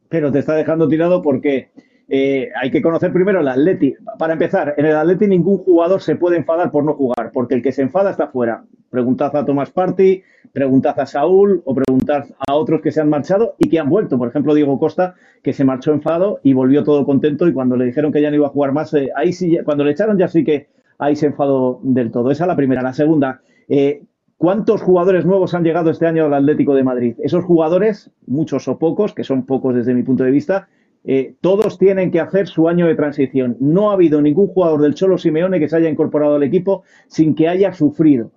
Pero 0.09 0.31
te 0.31 0.39
está 0.39 0.53
dejando 0.53 0.87
tirado 0.87 1.23
porque 1.23 1.71
eh, 2.09 2.49
hay 2.55 2.71
que 2.71 2.81
conocer 2.81 3.11
primero 3.11 3.41
el 3.41 3.47
Atleti. 3.47 3.95
Para 4.17 4.33
empezar, 4.33 4.73
en 4.77 4.85
el 4.85 4.95
Atleti 4.95 5.27
ningún 5.27 5.57
jugador 5.59 6.01
se 6.01 6.15
puede 6.15 6.37
enfadar 6.37 6.71
por 6.71 6.83
no 6.83 6.93
jugar, 6.93 7.31
porque 7.33 7.55
el 7.55 7.61
que 7.61 7.71
se 7.71 7.81
enfada 7.81 8.11
está 8.11 8.27
fuera. 8.27 8.63
Preguntad 8.89 9.35
a 9.35 9.45
Tomás 9.45 9.71
Party, 9.71 10.23
preguntad 10.53 10.97
a 10.99 11.05
Saúl 11.05 11.61
o 11.65 11.75
preguntad 11.75 12.25
a 12.47 12.55
otros 12.55 12.81
que 12.81 12.91
se 12.91 13.01
han 13.01 13.09
marchado 13.09 13.55
y 13.59 13.69
que 13.69 13.79
han 13.79 13.89
vuelto. 13.89 14.17
Por 14.17 14.29
ejemplo, 14.29 14.53
Diego 14.53 14.79
Costa, 14.79 15.15
que 15.43 15.53
se 15.53 15.65
marchó 15.65 15.91
enfadado 15.91 16.39
y 16.43 16.53
volvió 16.53 16.83
todo 16.83 17.05
contento 17.05 17.47
y 17.47 17.53
cuando 17.53 17.75
le 17.75 17.85
dijeron 17.85 18.11
que 18.11 18.21
ya 18.21 18.29
no 18.29 18.37
iba 18.37 18.47
a 18.47 18.51
jugar 18.51 18.71
más, 18.71 18.93
eh, 18.93 19.09
ahí 19.15 19.33
sí, 19.33 19.57
cuando 19.65 19.83
le 19.83 19.91
echaron 19.91 20.17
ya 20.17 20.29
sí 20.29 20.43
que 20.43 20.67
ahí 20.99 21.15
se 21.15 21.27
enfadó 21.27 21.79
del 21.83 22.11
todo. 22.11 22.31
Esa 22.31 22.45
es 22.45 22.47
la 22.47 22.55
primera. 22.55 22.81
La 22.81 22.93
segunda, 22.93 23.41
eh, 23.67 24.03
¿Cuántos 24.37 24.83
jugadores 24.83 25.25
nuevos 25.25 25.55
han 25.55 25.63
llegado 25.63 25.89
este 25.89 26.05
año 26.05 26.25
al 26.25 26.33
Atlético 26.35 26.75
de 26.75 26.83
Madrid? 26.83 27.15
Esos 27.23 27.43
jugadores, 27.43 28.11
muchos 28.27 28.67
o 28.67 28.77
pocos, 28.77 29.15
que 29.15 29.23
son 29.23 29.47
pocos 29.47 29.73
desde 29.73 29.95
mi 29.95 30.03
punto 30.03 30.23
de 30.23 30.29
vista, 30.29 30.67
eh, 31.09 31.35
todos 31.39 31.77
tienen 31.79 32.11
que 32.11 32.19
hacer 32.19 32.47
su 32.47 32.67
año 32.67 32.85
de 32.85 32.95
transición. 32.95 33.55
No 33.61 33.89
ha 33.89 33.93
habido 33.93 34.21
ningún 34.21 34.47
jugador 34.47 34.81
del 34.81 34.93
Cholo 34.93 35.17
Simeone 35.17 35.57
que 35.57 35.69
se 35.69 35.77
haya 35.77 35.89
incorporado 35.89 36.35
al 36.35 36.43
equipo 36.43 36.83
sin 37.07 37.33
que 37.33 37.47
haya 37.47 37.71
sufrido. 37.71 38.31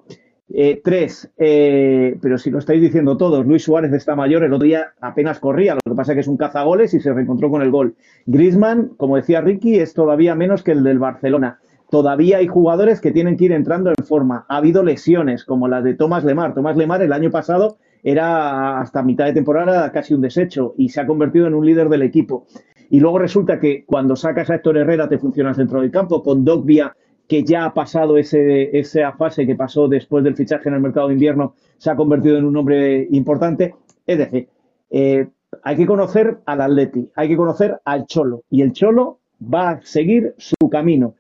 Eh, 0.53 0.81
tres, 0.83 1.31
eh, 1.37 2.17
pero 2.23 2.39
si 2.39 2.51
lo 2.51 2.61
estáis 2.61 2.81
diciendo 2.81 3.17
todos, 3.17 3.45
Luis 3.45 3.65
Suárez 3.65 3.93
está 3.93 4.15
mayor, 4.15 4.45
el 4.45 4.53
otro 4.53 4.67
día 4.67 4.95
apenas 5.01 5.39
corría, 5.39 5.75
lo 5.75 5.81
que 5.85 5.97
pasa 5.97 6.13
es 6.13 6.17
que 6.17 6.21
es 6.21 6.29
un 6.29 6.37
cazagoles 6.37 6.95
y 6.95 7.01
se 7.01 7.13
reencontró 7.13 7.51
con 7.51 7.63
el 7.63 7.71
gol. 7.71 7.95
Grisman, 8.27 8.91
como 8.97 9.17
decía 9.17 9.41
Ricky, 9.41 9.77
es 9.77 9.93
todavía 9.93 10.37
menos 10.37 10.63
que 10.63 10.73
el 10.73 10.85
del 10.85 10.99
Barcelona. 11.01 11.59
Todavía 11.91 12.39
hay 12.39 12.47
jugadores 12.47 13.01
que 13.01 13.11
tienen 13.11 13.37
que 13.37 13.47
ir 13.47 13.53
entrando 13.53 13.91
en 13.91 14.05
forma. 14.05 14.47
Ha 14.49 14.59
habido 14.59 14.85
lesiones, 14.85 15.45
como 15.45 15.67
la 15.67 15.83
de 15.83 15.95
Tomás 15.95 16.25
Lemar. 16.25 16.55
Tomás 16.55 16.77
Lemar 16.77 17.03
el 17.03 17.13
año 17.13 17.33
pasado 17.33 17.79
era 18.03 18.81
hasta 18.81 19.03
mitad 19.03 19.27
de 19.27 19.33
temporada 19.33 19.91
casi 19.93 20.15
un 20.15 20.21
desecho 20.21 20.75
y 20.77 20.89
se 20.89 21.01
ha 21.01 21.07
convertido 21.07 21.47
en 21.47 21.55
un 21.55 21.67
líder 21.67 21.89
del 21.89 22.03
equipo. 22.03 22.47
Y 22.89 22.99
luego 23.01 23.19
resulta 23.19 23.61
que 23.61 23.85
cuando 23.85 24.17
sacas 24.17 24.51
a 24.51 24.57
Héctor 24.57 24.79
Herrera 24.79 25.09
te 25.09 25.19
funciona 25.19 25.51
el 25.51 25.57
centro 25.57 25.81
del 25.81 25.91
campo, 25.91 26.23
con 26.23 26.45
Dogbia, 26.45 26.97
que 27.29 27.45
ya 27.45 27.65
ha 27.65 27.75
pasado 27.75 28.19
ese, 28.19 28.77
esa 28.77 29.13
fase 29.13 29.47
que 29.47 29.55
pasó 29.55 29.87
después 29.87 30.25
del 30.25 30.35
fichaje 30.35 30.69
en 30.69 30.75
el 30.75 30.81
mercado 30.81 31.07
de 31.07 31.15
invierno, 31.15 31.55
se 31.79 31.91
ha 31.91 31.95
convertido 31.95 32.37
en 32.37 32.45
un 32.45 32.57
hombre 32.57 33.07
importante. 33.13 33.77
Es 34.05 34.19
decir, 34.19 34.49
eh, 34.91 35.29
hay 35.63 35.77
que 35.77 35.87
conocer 35.87 36.39
al 36.47 36.61
Atleti, 36.61 37.09
hay 37.15 37.29
que 37.29 37.37
conocer 37.37 37.79
al 37.85 38.07
Cholo, 38.07 38.43
y 38.51 38.63
el 38.63 38.73
Cholo 38.73 39.21
va 39.43 39.71
a 39.71 39.83
seguir 39.83 40.35
su 40.39 40.69
camino. 40.69 41.15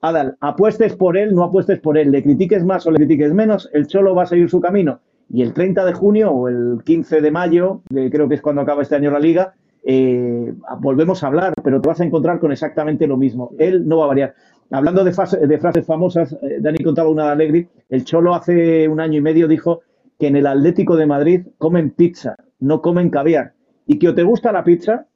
Adal, 0.00 0.36
apuestes 0.40 0.96
por 0.96 1.18
él, 1.18 1.34
no 1.34 1.44
apuestes 1.44 1.78
por 1.80 1.98
él, 1.98 2.10
le 2.10 2.22
critiques 2.22 2.64
más 2.64 2.86
o 2.86 2.90
le 2.90 2.96
critiques 2.96 3.34
menos, 3.34 3.68
el 3.74 3.86
Cholo 3.86 4.14
va 4.14 4.22
a 4.22 4.26
seguir 4.26 4.48
su 4.48 4.60
camino 4.60 5.00
y 5.32 5.40
el 5.40 5.54
30 5.54 5.86
de 5.86 5.92
junio 5.94 6.30
o 6.30 6.48
el 6.48 6.82
15 6.84 7.22
de 7.22 7.30
mayo, 7.30 7.80
creo 7.88 8.28
que 8.28 8.34
es 8.34 8.42
cuando 8.42 8.60
acaba 8.60 8.82
este 8.82 8.96
año 8.96 9.10
la 9.10 9.18
liga, 9.18 9.54
eh, 9.82 10.52
volvemos 10.80 11.24
a 11.24 11.28
hablar, 11.28 11.54
pero 11.64 11.80
te 11.80 11.88
vas 11.88 12.00
a 12.00 12.04
encontrar 12.04 12.38
con 12.38 12.52
exactamente 12.52 13.06
lo 13.06 13.16
mismo. 13.16 13.50
Él 13.58 13.88
no 13.88 13.96
va 13.96 14.04
a 14.04 14.08
variar. 14.08 14.34
Hablando 14.70 15.02
de, 15.04 15.12
frases 15.12 15.86
famosas, 15.86 16.34
eh, 16.34 16.58
Dani 16.60 16.78
contaba 16.84 17.08
una 17.08 17.26
de 17.26 17.32
Alegri, 17.32 17.68
el 17.88 18.04
Cholo 18.04 18.34
hace 18.34 18.86
un 18.88 19.00
año 19.00 19.18
y 19.18 19.20
medio 19.22 19.48
dijo 19.48 19.80
que 20.18 20.26
en 20.26 20.36
el 20.36 20.46
Atlético 20.46 20.96
de 20.96 21.06
Madrid 21.06 21.46
comen 21.56 21.90
pizza, 21.90 22.36
no 22.60 22.82
comen 22.82 23.08
caviar, 23.08 23.54
y 23.86 23.98
que 23.98 24.10
o 24.10 24.14
te 24.14 24.22
gusta 24.22 24.52
la 24.52 24.64
pizza 24.64 25.06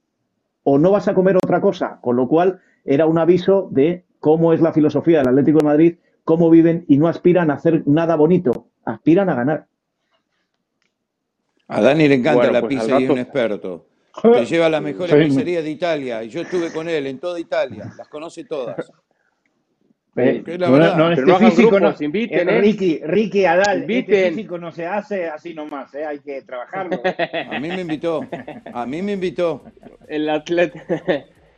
o 0.65 0.79
no 0.79 0.91
vas 0.91 1.09
a 1.09 1.15
comer 1.15 1.37
otra 1.37 1.61
cosa, 1.61 1.99
con 2.01 2.17
lo 2.17 2.27
cual 2.27 2.61
era 2.87 3.07
un 3.07 3.19
aviso 3.19 3.69
de 3.71 4.05
cómo 4.19 4.55
es 4.55 4.63
la 4.63 4.73
filosofía 4.73 5.19
del 5.19 5.29
Atlético 5.29 5.59
de 5.59 5.65
Madrid, 5.65 5.97
cómo 6.25 6.51
viven 6.51 6.87
y 6.89 6.97
no 6.97 7.07
aspiran 7.07 7.51
a 7.51 7.55
hacer 7.55 7.83
nada 7.87 8.17
bonito, 8.17 8.67
aspiran 8.85 9.29
a 9.29 9.35
ganar. 9.35 9.67
A 11.69 11.81
Dani 11.81 12.09
le 12.09 12.15
encanta 12.17 12.51
la 12.51 12.61
pues, 12.61 12.75
pizza 12.75 13.01
y 13.01 13.05
es 13.05 13.11
un 13.11 13.19
experto. 13.19 13.87
Te 14.23 14.47
lleva 14.47 14.67
a 14.67 14.71
las 14.71 14.83
mejores 14.83 15.15
pizzerías 15.15 15.65
de 15.65 15.71
Italia. 15.71 16.23
Y 16.23 16.29
yo 16.29 16.43
estuve 16.43 16.73
con 16.73 16.89
él 16.89 17.07
en 17.07 17.19
toda 17.19 17.39
Italia, 17.39 17.93
las 17.97 18.09
conoce 18.09 18.45
todas. 18.45 18.91
Eh, 20.19 20.43
no, 20.59 21.13
este 21.13 21.35
físico 21.35 21.79
no, 21.79 21.95
inviten, 22.01 22.49
eh, 22.49 22.59
Ricky, 22.59 23.01
Ricky 23.05 23.45
Adal, 23.45 23.83
este 23.87 24.31
físico 24.31 24.57
no 24.57 24.73
se 24.73 24.87
hace 24.87 25.27
así 25.27 25.53
nomás, 25.53 25.95
eh, 25.95 26.07
hay 26.07 26.21
que 26.21 26.41
trabajarlo. 26.41 27.03
A 27.51 27.61
mí 27.61 27.69
me 27.69 27.83
invitó, 27.83 28.23
a 28.73 28.87
mí 28.87 29.03
me 29.03 29.13
invitó. 29.13 29.65
El, 30.09 30.27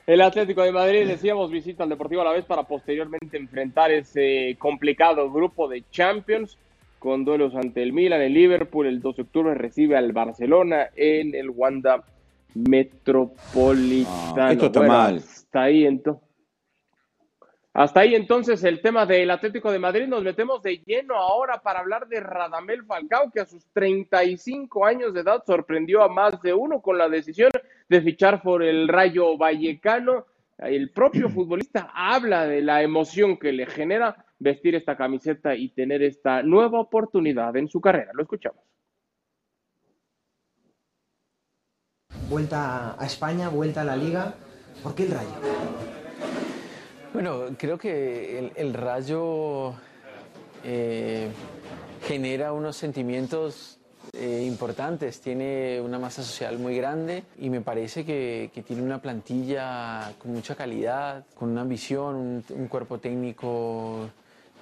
el 0.08 0.20
Atlético 0.20 0.62
de 0.64 0.72
Madrid, 0.72 1.06
decíamos, 1.06 1.52
visita 1.52 1.84
al 1.84 1.88
Deportivo 1.88 2.22
a 2.22 2.24
la 2.24 2.32
vez 2.32 2.44
para 2.46 2.64
posteriormente 2.64 3.36
enfrentar 3.36 3.92
ese 3.92 4.56
complicado 4.58 5.30
grupo 5.30 5.68
de 5.68 5.84
Champions 5.92 6.58
con 6.98 7.24
duelos 7.24 7.54
ante 7.54 7.82
el 7.82 7.92
Milan, 7.92 8.20
el 8.20 8.34
Liverpool, 8.34 8.86
el 8.86 9.00
2 9.00 9.16
de 9.16 9.22
octubre 9.22 9.54
recibe 9.54 9.96
al 9.96 10.12
Barcelona 10.12 10.88
en 10.96 11.34
el 11.34 11.50
Wanda 11.50 12.04
Metropolitano. 12.54 14.50
Esto 14.50 14.66
está 14.66 14.82
mal. 14.82 15.16
Está 15.16 15.62
ahí 15.62 15.84
entonces. 15.86 16.28
Hasta 17.78 18.00
ahí 18.00 18.16
entonces 18.16 18.64
el 18.64 18.80
tema 18.80 19.06
del 19.06 19.30
Atlético 19.30 19.70
de 19.70 19.78
Madrid. 19.78 20.08
Nos 20.08 20.24
metemos 20.24 20.60
de 20.62 20.78
lleno 20.84 21.14
ahora 21.14 21.60
para 21.62 21.78
hablar 21.78 22.08
de 22.08 22.18
Radamel 22.18 22.84
Falcao, 22.84 23.30
que 23.30 23.38
a 23.38 23.46
sus 23.46 23.64
35 23.72 24.84
años 24.84 25.14
de 25.14 25.20
edad 25.20 25.44
sorprendió 25.46 26.02
a 26.02 26.08
más 26.08 26.42
de 26.42 26.52
uno 26.52 26.80
con 26.80 26.98
la 26.98 27.08
decisión 27.08 27.50
de 27.88 28.02
fichar 28.02 28.42
por 28.42 28.64
el 28.64 28.88
Rayo 28.88 29.36
Vallecano. 29.36 30.26
El 30.58 30.90
propio 30.90 31.28
futbolista 31.28 31.92
habla 31.94 32.46
de 32.46 32.62
la 32.62 32.82
emoción 32.82 33.36
que 33.36 33.52
le 33.52 33.66
genera 33.66 34.24
vestir 34.38 34.74
esta 34.74 34.96
camiseta 34.96 35.54
y 35.54 35.70
tener 35.70 36.02
esta 36.02 36.42
nueva 36.42 36.80
oportunidad 36.80 37.56
en 37.56 37.68
su 37.68 37.80
carrera. 37.80 38.12
Lo 38.14 38.22
escuchamos. 38.22 38.62
Vuelta 42.28 43.00
a 43.00 43.06
España, 43.06 43.48
vuelta 43.48 43.80
a 43.80 43.84
la 43.84 43.96
liga. 43.96 44.34
¿Por 44.82 44.94
qué 44.94 45.04
el 45.04 45.10
Rayo? 45.12 45.28
Bueno, 47.12 47.46
creo 47.56 47.78
que 47.78 48.52
el, 48.54 48.74
Rayo 48.74 49.72
eh, 50.62 51.28
genera 52.02 52.52
unos 52.52 52.76
sentimientos 52.76 53.78
eh, 54.12 54.44
importantes, 54.46 55.20
tiene 55.20 55.80
una 55.80 55.98
masa 55.98 56.22
social 56.22 56.58
muy 56.58 56.76
grande 56.76 57.24
y 57.38 57.50
me 57.50 57.60
parece 57.60 58.04
que, 58.04 58.50
tiene 58.66 58.82
una 58.82 59.00
plantilla 59.00 60.12
con 60.18 60.32
mucha 60.32 60.54
calidad, 60.54 61.24
con 61.34 61.50
una 61.50 61.62
ambición, 61.62 62.44
un, 62.48 62.68
cuerpo 62.68 62.98
técnico 62.98 64.10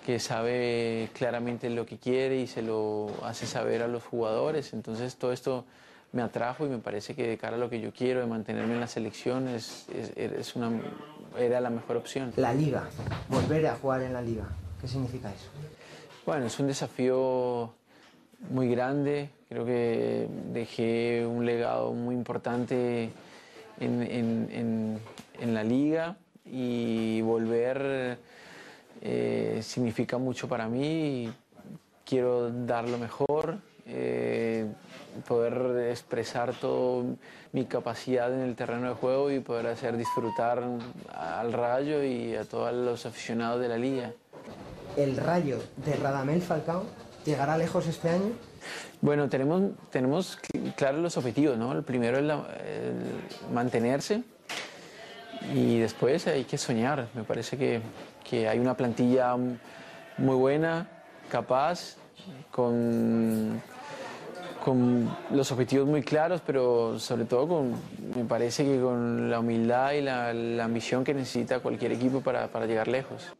que 0.07 0.21
sabe 0.21 1.11
claramente 1.15 1.69
lo 1.69 1.85
que 1.85 1.99
quiere 1.99 2.41
y 2.41 2.47
se 2.47 2.63
lo 2.63 3.09
hace 3.25 3.47
saber 3.47 3.83
a 3.83 3.89
los 3.89 4.05
jugadores. 4.05 4.73
Entonces 4.73 5.17
todo 5.17 5.33
esto 5.33 5.65
me 6.13 6.23
atrajo 6.23 6.65
y 6.65 6.69
me 6.69 6.79
parece 6.79 7.17
que 7.17 7.27
de 7.27 7.37
cara 7.37 7.57
a 7.57 7.59
lo 7.59 7.69
que 7.69 7.81
yo 7.81 7.93
quiero, 7.93 8.21
de 8.21 8.27
mantenerme 8.27 8.75
en 8.75 8.81
la 8.81 8.87
selección, 8.87 9.49
es, 9.49 9.87
es 10.17 10.55
una 10.55 10.71
era 11.39 11.61
la 11.61 11.71
mejor 11.71 11.97
opción. 11.97 12.33
La 12.37 12.55
liga, 12.55 12.85
volver 13.29 13.67
a 13.67 13.75
jugar 13.75 14.03
en 14.03 14.13
la 14.13 14.23
liga, 14.23 14.45
¿qué 14.81 14.89
significa 14.89 15.29
eso? 15.29 15.49
Bueno, 16.25 16.47
es 16.47 16.59
un 16.59 16.67
desafío 16.67 17.73
muy 18.51 18.69
grande, 18.69 19.31
creo 19.49 19.65
que 19.65 20.29
dejé 20.53 21.27
un 21.27 21.45
legado 21.45 21.93
muy 21.93 22.15
importante 22.15 23.11
en, 23.81 25.01
la 25.41 25.65
liga 25.65 26.17
y 26.45 27.21
volver 27.23 28.19
eh, 29.09 29.63
significa 29.63 30.19
mucho 30.19 30.49
para 30.49 30.69
mí, 30.69 31.33
quiero 32.05 32.51
dar 32.51 32.89
lo 32.89 32.99
mejor. 32.99 33.59
Eh, 33.87 34.67
poder 35.29 35.91
expresar 35.93 36.53
toda 36.55 37.05
mi 37.53 37.67
capacidad 37.67 38.35
en 38.35 38.41
el 38.41 38.57
terreno 38.57 38.89
de 38.89 38.95
juego 38.95 39.31
y 39.31 39.39
poder 39.39 39.69
hacer 39.69 39.97
disfrutar 39.97 40.61
al 41.15 41.53
Rayo 41.53 42.03
y 42.03 42.35
a 42.35 42.45
todos 42.45 42.75
los 42.75 43.07
aficionados 43.07 43.61
de 43.61 43.69
la 43.69 43.79
liga. 43.79 44.11
¿El 44.97 45.17
Rayo 45.17 45.61
de 45.77 45.95
Radamel 45.95 46.43
Falcao 46.43 46.83
llegará 47.25 47.57
lejos 47.57 47.87
este 47.87 48.09
año? 48.09 48.33
Bueno, 49.01 49.29
tenemos, 49.29 49.71
tenemos 49.91 50.37
claros 50.75 51.01
los 51.01 51.17
objetivos, 51.17 51.57
¿no? 51.57 51.71
El 51.73 51.85
primero 51.85 52.19
es 52.19 53.53
mantenerse 53.53 54.25
y 55.55 55.79
después 55.79 56.27
hay 56.27 56.43
que 56.43 56.59
soñar. 56.59 57.07
Me 57.15 57.23
parece 57.23 57.57
que, 57.57 57.81
que 58.29 58.49
hay 58.49 58.59
una 58.59 58.77
plantilla 58.77 59.37
muy 60.19 60.37
buena, 60.37 60.89
capaz, 61.31 61.97
con 62.51 63.61
con 64.67 65.17
los 65.31 65.53
objetivos 65.53 65.87
muy 65.87 66.03
claros, 66.03 66.43
pero 66.45 66.99
sobre 66.99 67.25
todo 67.25 67.47
con, 67.47 67.71
me 68.17 68.25
parece 68.25 68.65
que 68.65 68.81
con 68.81 69.31
la 69.31 69.39
humildad 69.39 69.93
y 69.93 70.01
la, 70.01 70.65
ambición 70.65 71.05
que 71.05 71.15
necesita 71.15 71.61
cualquier 71.61 71.93
equipo 71.93 72.21
para, 72.21 72.49
para, 72.49 72.67
llegar 72.67 72.89
lejos. 72.89 73.33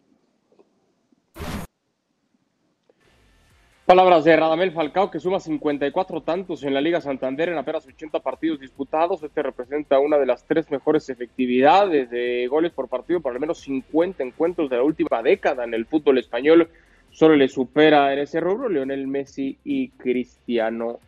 Palabras 3.87 4.25
de 4.25 4.35
Radamel 4.35 4.73
Falcao, 4.73 5.13
que 5.13 5.21
suma 5.21 5.39
54 5.39 6.21
tantos 6.23 6.65
en 6.65 6.75
la 6.75 6.81
Liga 6.81 7.01
Santander 7.01 7.51
en 7.51 7.57
apenas 7.57 7.87
80 7.87 8.19
partidos 8.19 8.59
disputados. 8.59 9.23
Este 9.23 9.45
representa 9.45 10.01
una 10.01 10.19
de 10.19 10.27
las 10.27 10.43
tres 10.45 10.69
mejores 10.73 11.09
efectividades 11.09 12.11
de 12.11 12.49
goles 12.49 12.73
por 12.73 12.89
partido, 12.89 13.21
por 13.21 13.33
al 13.33 13.39
menos 13.39 13.61
50 13.61 14.25
encuentros 14.25 14.71
de 14.71 14.79
la 14.79 14.83
última 14.83 15.23
década 15.23 15.63
en 15.63 15.73
el 15.73 15.87
fútbol 15.87 16.19
español. 16.19 16.69
Solo 17.13 17.37
le 17.37 17.47
supera 17.47 18.13
en 18.13 18.19
ese 18.19 18.41
rubro 18.41 18.69
Lionel 18.69 19.07
Messi 19.07 19.57
y 19.63 19.91
Cristiano 19.91 20.99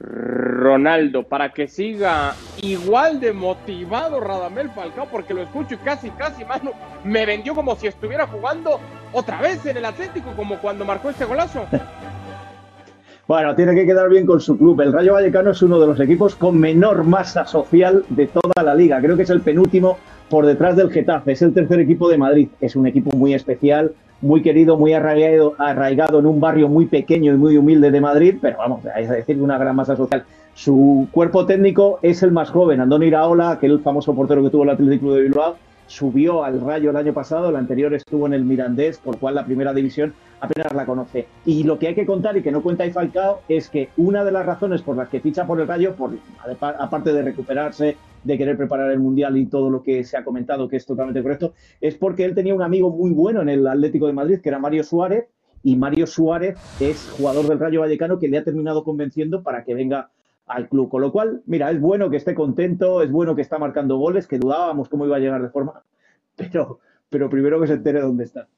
Ronaldo 0.00 1.22
para 1.22 1.52
que 1.52 1.68
siga 1.68 2.34
igual 2.60 3.20
de 3.20 3.32
motivado 3.32 4.18
Radamel 4.18 4.70
Falcao 4.70 5.06
porque 5.12 5.32
lo 5.32 5.42
escucho 5.42 5.76
y 5.76 5.78
casi 5.78 6.10
casi 6.10 6.44
mano 6.44 6.72
me 7.04 7.24
vendió 7.24 7.54
como 7.54 7.76
si 7.76 7.86
estuviera 7.86 8.26
jugando 8.26 8.80
otra 9.12 9.40
vez 9.40 9.64
en 9.64 9.76
el 9.76 9.84
Atlético 9.84 10.32
como 10.34 10.58
cuando 10.58 10.84
marcó 10.84 11.08
este 11.08 11.24
golazo. 11.24 11.66
Bueno, 13.28 13.56
tiene 13.56 13.74
que 13.74 13.84
quedar 13.84 14.08
bien 14.08 14.24
con 14.24 14.40
su 14.40 14.56
club. 14.56 14.80
El 14.82 14.92
Rayo 14.92 15.14
Vallecano 15.14 15.50
es 15.50 15.60
uno 15.60 15.80
de 15.80 15.88
los 15.88 15.98
equipos 15.98 16.36
con 16.36 16.60
menor 16.60 17.02
masa 17.02 17.44
social 17.44 18.04
de 18.08 18.28
toda 18.28 18.62
la 18.62 18.72
liga. 18.72 19.00
Creo 19.00 19.16
que 19.16 19.24
es 19.24 19.30
el 19.30 19.40
penúltimo 19.40 19.98
por 20.30 20.46
detrás 20.46 20.76
del 20.76 20.92
Getafe. 20.92 21.32
Es 21.32 21.42
el 21.42 21.52
tercer 21.52 21.80
equipo 21.80 22.08
de 22.08 22.18
Madrid. 22.18 22.48
Es 22.60 22.76
un 22.76 22.86
equipo 22.86 23.16
muy 23.16 23.34
especial, 23.34 23.92
muy 24.20 24.42
querido, 24.42 24.76
muy 24.76 24.92
arraigado, 24.92 25.54
arraigado 25.58 26.20
en 26.20 26.26
un 26.26 26.38
barrio 26.38 26.68
muy 26.68 26.86
pequeño 26.86 27.34
y 27.34 27.36
muy 27.36 27.56
humilde 27.56 27.90
de 27.90 28.00
Madrid, 28.00 28.36
pero 28.40 28.58
vamos, 28.58 28.82
es 28.96 29.08
decir, 29.08 29.42
una 29.42 29.58
gran 29.58 29.74
masa 29.74 29.96
social. 29.96 30.24
Su 30.54 31.08
cuerpo 31.10 31.46
técnico 31.46 31.98
es 32.02 32.22
el 32.22 32.30
más 32.30 32.50
joven, 32.50 32.80
Andoni 32.80 33.06
Iraola, 33.06 33.50
aquel 33.50 33.80
famoso 33.80 34.14
portero 34.14 34.42
que 34.42 34.50
tuvo 34.50 34.62
el 34.62 34.70
Atlético 34.70 35.12
de 35.14 35.22
Bilbao, 35.22 35.56
subió 35.86 36.44
al 36.44 36.60
Rayo 36.60 36.90
el 36.90 36.96
año 36.96 37.12
pasado, 37.12 37.50
el 37.50 37.56
anterior 37.56 37.94
estuvo 37.94 38.26
en 38.26 38.34
el 38.34 38.44
Mirandés, 38.44 38.98
por 38.98 39.18
cual 39.18 39.34
la 39.34 39.44
primera 39.44 39.72
división 39.72 40.14
apenas 40.40 40.72
la 40.74 40.86
conoce. 40.86 41.26
Y 41.44 41.62
lo 41.62 41.78
que 41.78 41.88
hay 41.88 41.94
que 41.94 42.06
contar 42.06 42.36
y 42.36 42.42
que 42.42 42.52
no 42.52 42.62
cuenta 42.62 42.86
y 42.86 42.90
Falcao 42.90 43.40
es 43.48 43.68
que 43.68 43.88
una 43.96 44.24
de 44.24 44.32
las 44.32 44.46
razones 44.46 44.82
por 44.82 44.96
las 44.96 45.08
que 45.08 45.20
ficha 45.20 45.46
por 45.46 45.60
el 45.60 45.66
Rayo, 45.66 45.94
aparte 46.60 47.12
de 47.12 47.22
recuperarse, 47.22 47.96
de 48.24 48.38
querer 48.38 48.56
preparar 48.56 48.90
el 48.90 48.98
Mundial 48.98 49.36
y 49.36 49.46
todo 49.46 49.70
lo 49.70 49.82
que 49.82 50.04
se 50.04 50.16
ha 50.16 50.24
comentado, 50.24 50.68
que 50.68 50.76
es 50.76 50.86
totalmente 50.86 51.22
correcto, 51.22 51.54
es 51.80 51.94
porque 51.94 52.24
él 52.24 52.34
tenía 52.34 52.54
un 52.54 52.62
amigo 52.62 52.90
muy 52.90 53.12
bueno 53.12 53.42
en 53.42 53.48
el 53.48 53.66
Atlético 53.66 54.06
de 54.06 54.12
Madrid, 54.12 54.40
que 54.40 54.48
era 54.48 54.58
Mario 54.58 54.82
Suárez, 54.82 55.26
y 55.62 55.74
Mario 55.74 56.06
Suárez 56.06 56.56
es 56.80 57.10
jugador 57.16 57.48
del 57.48 57.58
Rayo 57.58 57.80
Vallecano 57.80 58.18
que 58.18 58.28
le 58.28 58.38
ha 58.38 58.44
terminado 58.44 58.84
convenciendo 58.84 59.42
para 59.42 59.64
que 59.64 59.74
venga 59.74 60.10
al 60.46 60.68
club. 60.68 60.88
Con 60.88 61.02
lo 61.02 61.12
cual, 61.12 61.42
mira, 61.46 61.70
es 61.70 61.80
bueno 61.80 62.10
que 62.10 62.16
esté 62.16 62.34
contento, 62.34 63.02
es 63.02 63.10
bueno 63.10 63.34
que 63.34 63.42
está 63.42 63.58
marcando 63.58 63.96
goles, 63.96 64.26
que 64.26 64.38
dudábamos 64.38 64.88
cómo 64.88 65.06
iba 65.06 65.16
a 65.16 65.20
llegar 65.20 65.42
de 65.42 65.50
forma, 65.50 65.82
pero, 66.36 66.80
pero 67.08 67.28
primero 67.28 67.60
que 67.60 67.66
se 67.66 67.74
entere 67.74 68.00
dónde 68.00 68.24
está. 68.24 68.48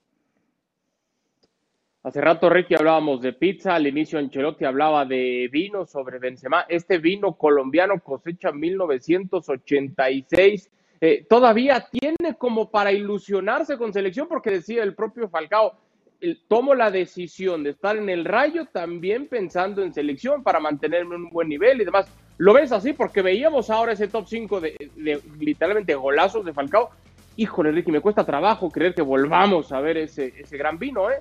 Hace 2.08 2.20
rato, 2.20 2.48
Ricky, 2.48 2.74
hablábamos 2.74 3.20
de 3.20 3.32
pizza, 3.32 3.74
al 3.74 3.86
inicio 3.86 4.18
Ancelotti 4.18 4.64
hablaba 4.64 5.04
de 5.04 5.48
vino 5.52 5.84
sobre 5.84 6.18
Benzema. 6.18 6.64
Este 6.68 6.98
vino 6.98 7.34
colombiano 7.34 8.00
cosecha 8.00 8.52
1986. 8.52 10.70
Eh, 11.00 11.26
todavía 11.28 11.86
tiene 11.90 12.36
como 12.38 12.70
para 12.70 12.92
ilusionarse 12.92 13.76
con 13.76 13.92
selección, 13.92 14.28
porque 14.28 14.52
decía 14.52 14.84
el 14.84 14.94
propio 14.94 15.28
Falcao, 15.28 15.74
tomo 16.48 16.74
la 16.74 16.90
decisión 16.90 17.62
de 17.62 17.70
estar 17.70 17.96
en 17.96 18.08
el 18.08 18.24
rayo 18.24 18.66
también 18.66 19.28
pensando 19.28 19.82
en 19.82 19.94
selección 19.94 20.42
para 20.42 20.60
mantenerme 20.60 21.14
en 21.14 21.22
un 21.22 21.30
buen 21.30 21.48
nivel 21.48 21.80
y 21.80 21.84
demás. 21.84 22.06
¿Lo 22.38 22.52
ves 22.52 22.72
así? 22.72 22.92
Porque 22.92 23.22
veíamos 23.22 23.70
ahora 23.70 23.92
ese 23.92 24.08
top 24.08 24.26
5 24.28 24.60
de, 24.60 25.20
literalmente 25.38 25.94
golazos 25.94 26.44
de 26.44 26.52
Falcao. 26.52 26.90
Híjole, 27.36 27.70
Ricky, 27.72 27.92
me 27.92 28.00
cuesta 28.00 28.24
trabajo 28.24 28.70
creer 28.70 28.94
que 28.94 29.02
volvamos 29.02 29.70
a 29.72 29.80
ver 29.80 29.96
ese, 29.96 30.34
ese 30.36 30.56
gran 30.56 30.78
vino, 30.78 31.10
¿eh? 31.10 31.18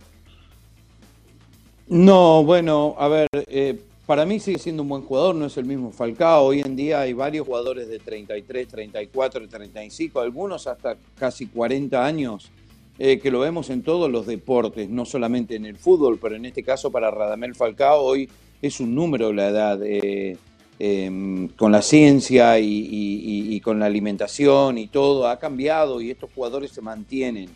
No, 1.87 2.43
bueno, 2.43 2.95
a 2.97 3.07
ver, 3.07 3.27
eh, 3.33 3.79
para 4.05 4.25
mí 4.25 4.39
sigue 4.39 4.59
siendo 4.59 4.83
un 4.83 4.89
buen 4.89 5.03
jugador, 5.03 5.35
no 5.35 5.45
es 5.45 5.57
el 5.57 5.65
mismo 5.65 5.91
Falcao. 5.91 6.45
Hoy 6.45 6.61
en 6.61 6.75
día 6.75 7.01
hay 7.01 7.13
varios 7.13 7.45
jugadores 7.45 7.87
de 7.87 7.99
33, 7.99 8.67
34, 8.67 9.47
35, 9.47 10.19
algunos 10.19 10.67
hasta 10.67 10.97
casi 11.17 11.47
40 11.47 12.03
años 12.03 12.51
eh, 12.99 13.19
que 13.19 13.29
lo 13.29 13.39
vemos 13.39 13.69
en 13.69 13.83
todos 13.83 14.09
los 14.09 14.25
deportes, 14.25 14.89
no 14.89 15.05
solamente 15.05 15.55
en 15.55 15.65
el 15.65 15.77
fútbol, 15.77 16.17
pero 16.19 16.35
en 16.35 16.45
este 16.45 16.63
caso 16.63 16.91
para 16.91 17.11
Radamel 17.11 17.53
Falcao 17.53 18.01
hoy 18.01 18.29
es 18.61 18.79
un 18.79 18.95
número 18.95 19.31
la 19.33 19.49
edad. 19.49 19.79
Eh, 19.83 20.37
em, 20.79 21.47
con 21.49 21.71
la 21.71 21.81
ciencia 21.81 22.59
y, 22.59 23.59
con 23.61 23.79
la 23.79 23.87
alimentación 23.87 24.77
y 24.77 24.87
todo 24.87 25.27
ha 25.27 25.39
cambiado 25.39 26.01
y 26.01 26.11
estos 26.11 26.29
jugadores 26.33 26.71
se 26.71 26.81
mantienen. 26.81 27.49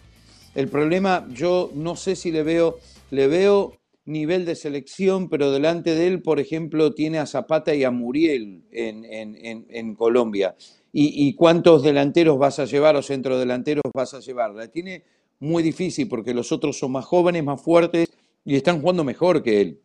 El 0.56 0.67
problema, 0.67 1.27
yo 1.32 1.71
no 1.73 1.95
sé 1.95 2.15
si 2.15 2.32
le 2.32 2.43
veo, 2.43 2.80
le 3.12 3.27
veo 3.27 3.77
nivel 4.06 4.45
de 4.45 4.56
selección, 4.56 5.30
pero 5.30 5.51
delante 5.51 5.95
de 5.95 6.08
él, 6.08 6.21
por 6.21 6.39
ejemplo, 6.39 6.93
tiene 6.93 7.19
a 7.19 7.25
Zapata 7.25 7.73
y 7.75 7.84
a 7.84 7.91
Muriel 7.91 8.63
en, 8.71 9.95
Colombia. 9.95 10.56
¿Y, 10.91 11.34
cuántos 11.36 11.84
delanteros 11.84 12.38
vas 12.38 12.60
a 12.60 12.65
llevar 12.65 12.95
o 12.95 13.01
centrodelanteros 13.01 13.84
vas 13.93 14.13
a 14.13 14.19
llevar? 14.19 14.51
La 14.51 14.67
tiene 14.67 15.04
muy 15.41 15.63
difícil 15.63 16.08
porque 16.08 16.34
los 16.34 16.51
otros 16.51 16.80
son 16.80 16.93
más 16.93 17.04
jóvenes, 17.04 17.43
más 17.43 17.62
fuertes 17.62 18.10
y 18.45 18.56
están 18.56 18.80
jugando 18.80 19.04
mejor 19.04 19.43
que 19.43 19.60
él. 19.60 19.82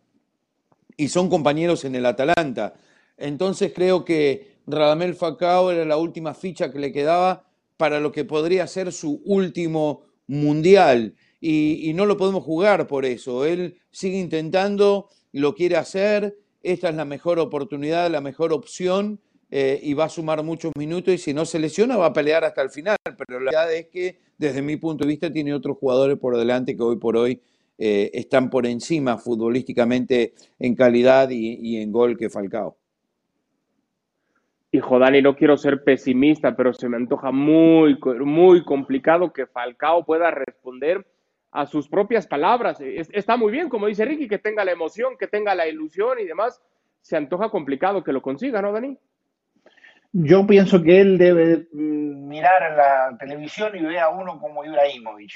Y 0.96 1.08
son 1.08 1.28
compañeros 1.28 1.84
en 1.84 1.96
el 1.96 2.06
Atalanta. 2.06 2.74
Entonces 3.16 3.72
creo 3.74 4.04
que 4.04 4.58
Radamel 4.66 5.14
Falcao 5.14 5.70
era 5.70 5.84
la 5.84 5.96
última 5.96 6.34
ficha 6.34 6.70
que 6.70 6.78
le 6.78 6.92
quedaba 6.92 7.46
para 7.76 8.00
lo 8.00 8.12
que 8.12 8.24
podría 8.24 8.66
ser 8.66 8.92
su 8.92 9.22
último 9.24 10.04
mundial 10.26 11.14
y, 11.40 11.92
no 11.94 12.06
lo 12.06 12.16
podemos 12.16 12.44
jugar 12.44 12.86
por 12.86 13.04
eso. 13.04 13.44
Él 13.44 13.78
sigue 13.90 14.18
intentando, 14.18 15.08
lo 15.32 15.54
quiere 15.54 15.76
hacer, 15.76 16.36
esta 16.62 16.88
es 16.88 16.96
la 16.96 17.04
mejor 17.04 17.38
oportunidad, 17.38 18.10
la 18.10 18.20
mejor 18.20 18.52
opción 18.52 19.20
eh, 19.50 19.78
y 19.82 19.94
va 19.94 20.06
a 20.06 20.08
sumar 20.08 20.42
muchos 20.42 20.72
minutos 20.76 21.14
y 21.14 21.18
si 21.18 21.32
no 21.32 21.44
se 21.44 21.58
lesiona 21.58 21.96
va 21.96 22.06
a 22.06 22.12
pelear 22.12 22.44
hasta 22.44 22.62
el 22.62 22.70
final. 22.70 22.96
Pero 23.04 23.40
la 23.40 23.52
verdad 23.52 23.74
es 23.74 23.86
que 23.86 24.25
desde 24.38 24.62
mi 24.62 24.77
punto 24.77 25.05
de 25.05 25.09
vista 25.09 25.33
tiene 25.33 25.55
otros 25.55 25.77
jugadores 25.79 26.18
por 26.18 26.37
delante 26.37 26.77
que 26.77 26.83
hoy 26.83 26.96
por 26.96 27.16
hoy 27.16 27.40
eh, 27.79 28.11
están 28.14 28.51
por 28.51 28.66
encima 28.66 29.18
futbolísticamente 29.18 30.35
en 30.59 30.75
calidad 30.75 31.31
y, 31.31 31.59
y 31.61 31.83
en 31.83 31.92
gol 31.92 32.16
que 32.16 32.31
Falcao. 32.31 32.77
Hijo, 34.72 34.99
Dani, 34.99 35.22
no 35.22 35.37
quiero 35.37 35.57
ser 35.57 35.83
pesimista, 35.85 36.55
pero 36.55 36.72
se 36.72 36.88
me 36.88 36.96
antoja 36.96 37.31
muy, 37.31 37.99
muy 38.20 38.62
complicado 38.64 39.33
que 39.33 39.46
Falcao 39.46 40.05
pueda 40.05 40.31
responder 40.31 41.07
a 41.51 41.64
sus 41.64 41.88
propias 41.88 42.27
palabras. 42.27 42.79
está 42.81 43.38
muy 43.38 43.51
bien, 43.51 43.70
como 43.70 43.87
dice 43.87 44.05
Ricky, 44.05 44.29
que 44.29 44.38
tenga 44.38 44.64
la 44.64 44.72
emoción, 44.72 45.16
que 45.18 45.29
tenga 45.29 45.55
la 45.55 45.66
ilusión 45.66 46.18
y 46.18 46.25
demás. 46.25 46.61
Se 47.01 47.16
antoja 47.16 47.49
complicado 47.49 48.05
que 48.05 48.12
lo 48.12 48.20
consiga, 48.20 48.61
¿no, 48.61 48.72
Dani? 48.72 48.99
Yo 50.18 50.46
pienso 50.46 50.83
que 50.83 50.98
él 50.98 51.18
debe 51.18 51.66
mirar 51.72 52.74
la 52.74 53.18
televisión 53.18 53.76
y 53.76 53.83
ver 53.83 53.98
a 53.98 54.09
uno 54.09 54.40
como 54.40 54.64
Ibrahimovic, 54.64 55.33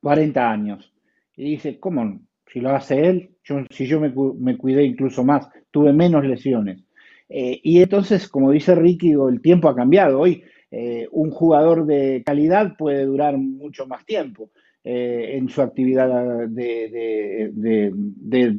40 0.00 0.48
años. 0.48 0.94
Y 1.34 1.50
dice, 1.52 1.80
¿cómo? 1.80 2.20
Si 2.52 2.60
lo 2.60 2.70
hace 2.70 3.08
él, 3.08 3.30
yo, 3.42 3.64
si 3.70 3.88
yo 3.88 3.98
me, 3.98 4.12
me, 4.38 4.56
cuidé 4.56 4.84
incluso 4.84 5.24
más, 5.24 5.48
tuve 5.72 5.92
menos 5.92 6.24
lesiones. 6.24 6.84
Eh, 7.28 7.60
y 7.64 7.82
entonces, 7.82 8.28
como 8.28 8.52
dice 8.52 8.76
Ricky, 8.76 9.10
el 9.12 9.40
tiempo 9.42 9.68
ha 9.68 9.74
cambiado. 9.74 10.20
Hoy 10.20 10.44
eh, 10.70 11.08
un 11.10 11.32
jugador 11.32 11.84
de 11.84 12.22
calidad 12.24 12.76
puede 12.76 13.04
durar 13.04 13.36
mucho 13.38 13.88
más 13.88 14.06
tiempo. 14.06 14.50
Eh, 14.82 15.36
en 15.36 15.50
su 15.50 15.60
actividad 15.60 16.48
de, 16.48 17.50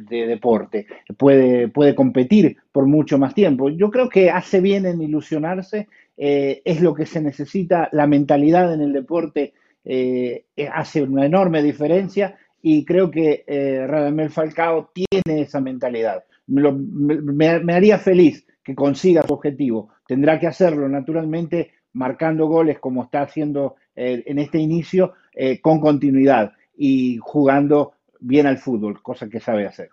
deporte. 0.08 0.86
Puede, 1.16 1.66
puede 1.66 1.96
competir 1.96 2.58
por 2.70 2.86
mucho 2.86 3.18
más 3.18 3.34
tiempo. 3.34 3.70
Yo 3.70 3.90
creo 3.90 4.08
que 4.08 4.30
hace 4.30 4.60
bien 4.60 4.86
en 4.86 5.02
ilusionarse, 5.02 5.88
eh, 6.16 6.62
es 6.64 6.80
lo 6.80 6.94
que 6.94 7.06
se 7.06 7.20
necesita, 7.20 7.88
la 7.90 8.06
mentalidad 8.06 8.72
en 8.72 8.82
el 8.82 8.92
deporte 8.92 9.52
eh, 9.84 10.44
hace 10.72 11.02
una 11.02 11.26
enorme 11.26 11.60
diferencia 11.60 12.38
y 12.62 12.84
creo 12.84 13.10
que 13.10 13.42
Radamel 13.88 14.30
Falcao 14.30 14.92
tiene 14.94 15.40
esa 15.40 15.60
mentalidad. 15.60 16.22
me 16.46 17.74
haría 17.74 17.98
feliz 17.98 18.46
que 18.62 18.76
consiga 18.76 19.24
su 19.26 19.34
objetivo. 19.34 19.88
Tendrá 20.06 20.38
que 20.38 20.46
hacerlo 20.46 20.88
naturalmente 20.88 21.72
marcando 21.94 22.46
goles 22.46 22.78
como 22.78 23.02
está 23.02 23.22
haciendo 23.22 23.74
en 23.96 24.38
este 24.38 24.58
inicio, 24.58 25.14
eh, 25.34 25.60
con 25.60 25.80
continuidad 25.80 26.52
y 26.76 27.18
jugando 27.18 27.94
bien 28.20 28.46
al 28.46 28.58
fútbol, 28.58 29.02
cosa 29.02 29.28
que 29.28 29.40
sabe 29.40 29.66
hacer. 29.66 29.90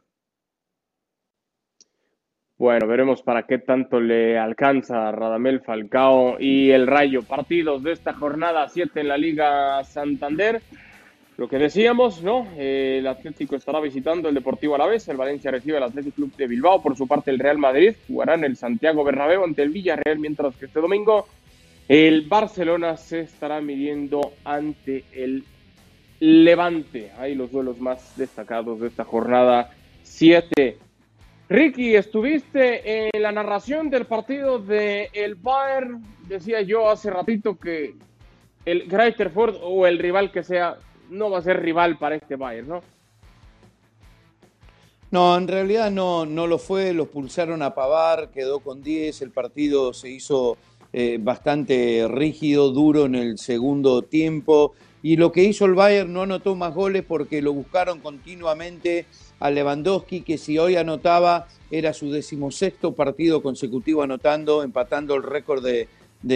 Bueno, 2.58 2.88
veremos 2.88 3.22
para 3.22 3.44
qué 3.44 3.58
tanto 3.58 4.02
le 4.02 4.38
alcanza 4.38 5.12
Radamel 5.14 5.62
Falcao 5.62 6.38
y 6.42 6.72
el 6.72 6.88
Rayo. 6.88 7.24
Partidos 7.24 7.84
de 7.84 7.94
esta 7.94 8.14
jornada 8.14 8.68
7 8.68 9.00
en 9.00 9.08
la 9.08 9.18
Liga 9.18 9.82
Santander. 9.86 10.62
Lo 11.38 11.48
que 11.48 11.58
decíamos, 11.58 12.22
¿no? 12.22 12.46
el 12.58 13.08
Atlético 13.08 13.56
estará 13.56 13.80
visitando 13.80 14.28
el 14.28 14.36
Deportivo 14.36 14.76
Alavés, 14.76 15.08
el 15.08 15.16
Valencia 15.16 15.52
recibe 15.52 15.78
al 15.78 15.84
Atlético 15.84 16.18
Club 16.18 16.36
de 16.36 16.48
Bilbao, 16.48 16.84
por 16.84 16.98
su 16.98 17.08
parte 17.08 17.32
el 17.32 17.40
Real 17.40 17.58
Madrid 17.58 17.96
jugará 18.10 18.34
en 18.34 18.44
el 18.44 18.58
Santiago 18.58 19.06
Bernabéu 19.06 19.46
ante 19.46 19.62
el 19.62 19.70
Villarreal, 19.70 20.20
mientras 20.20 20.58
que 20.58 20.66
este 20.66 20.82
domingo 20.82 21.30
el 21.90 22.28
Barcelona 22.28 22.98
se 22.98 23.22
estará 23.22 23.60
midiendo 23.62 24.34
ante 24.46 25.06
el 25.12 25.44
Levante. 26.20 27.12
Ahí 27.18 27.34
los 27.34 27.52
duelos 27.52 27.80
más 27.80 28.16
destacados 28.16 28.80
de 28.80 28.88
esta 28.88 29.04
jornada 29.04 29.72
7. 30.04 30.78
Ricky, 31.50 31.96
estuviste 31.96 33.08
en 33.16 33.22
la 33.24 33.32
narración 33.32 33.90
del 33.90 34.06
partido 34.06 34.60
de 34.60 35.10
el 35.14 35.34
Bayern. 35.34 36.04
Decía 36.28 36.62
yo 36.62 36.92
hace 36.92 37.10
ratito 37.10 37.58
que 37.58 37.96
el 38.66 38.88
Ford 39.34 39.56
o 39.60 39.88
el 39.88 39.98
rival 39.98 40.32
que 40.32 40.44
sea 40.44 40.78
no 41.10 41.32
va 41.32 41.40
a 41.40 41.42
ser 41.42 41.60
rival 41.60 41.98
para 41.98 42.16
este 42.16 42.36
Bayern, 42.36 42.68
¿no? 42.68 42.82
No, 45.10 45.36
en 45.36 45.48
realidad 45.48 45.90
no, 45.90 46.28
no 46.28 46.46
lo 46.46 46.60
fue, 46.60 46.94
los 46.94 47.08
pulsaron 47.08 47.64
a 47.64 47.74
Pavar, 47.74 48.30
quedó 48.30 48.60
con 48.60 48.84
10, 48.84 49.24
el 49.24 49.32
partido 49.32 49.92
se 49.92 50.12
hizo 50.12 50.56
eh, 50.92 51.20
bastante 51.22 52.08
rígido, 52.08 52.72
duro 52.72 53.06
en 53.06 53.16
el 53.16 53.38
segundo 53.38 54.02
tiempo. 54.02 54.74
Y 55.04 55.18
lo 55.18 55.32
que 55.32 55.44
hizo 55.44 55.66
el 55.66 55.76
Bayern 55.76 56.12
no 56.12 56.24
anotó 56.24 56.56
más 56.56 56.74
goles 56.74 57.04
porque 57.08 57.42
lo 57.42 57.54
buscaron 57.54 58.00
continuamente 58.00 59.06
a 59.40 59.52
Lewandowski, 59.52 60.22
que 60.22 60.38
si 60.38 60.58
hoy 60.58 60.76
anotaba 60.76 61.48
era 61.72 61.94
su 61.94 62.12
decimosexto 62.12 62.96
partido 62.96 63.42
consecutivo 63.42 64.02
anotando, 64.02 64.64
empatando 64.64 65.16
el 65.16 65.24
récord 65.24 65.64
de, 65.64 65.88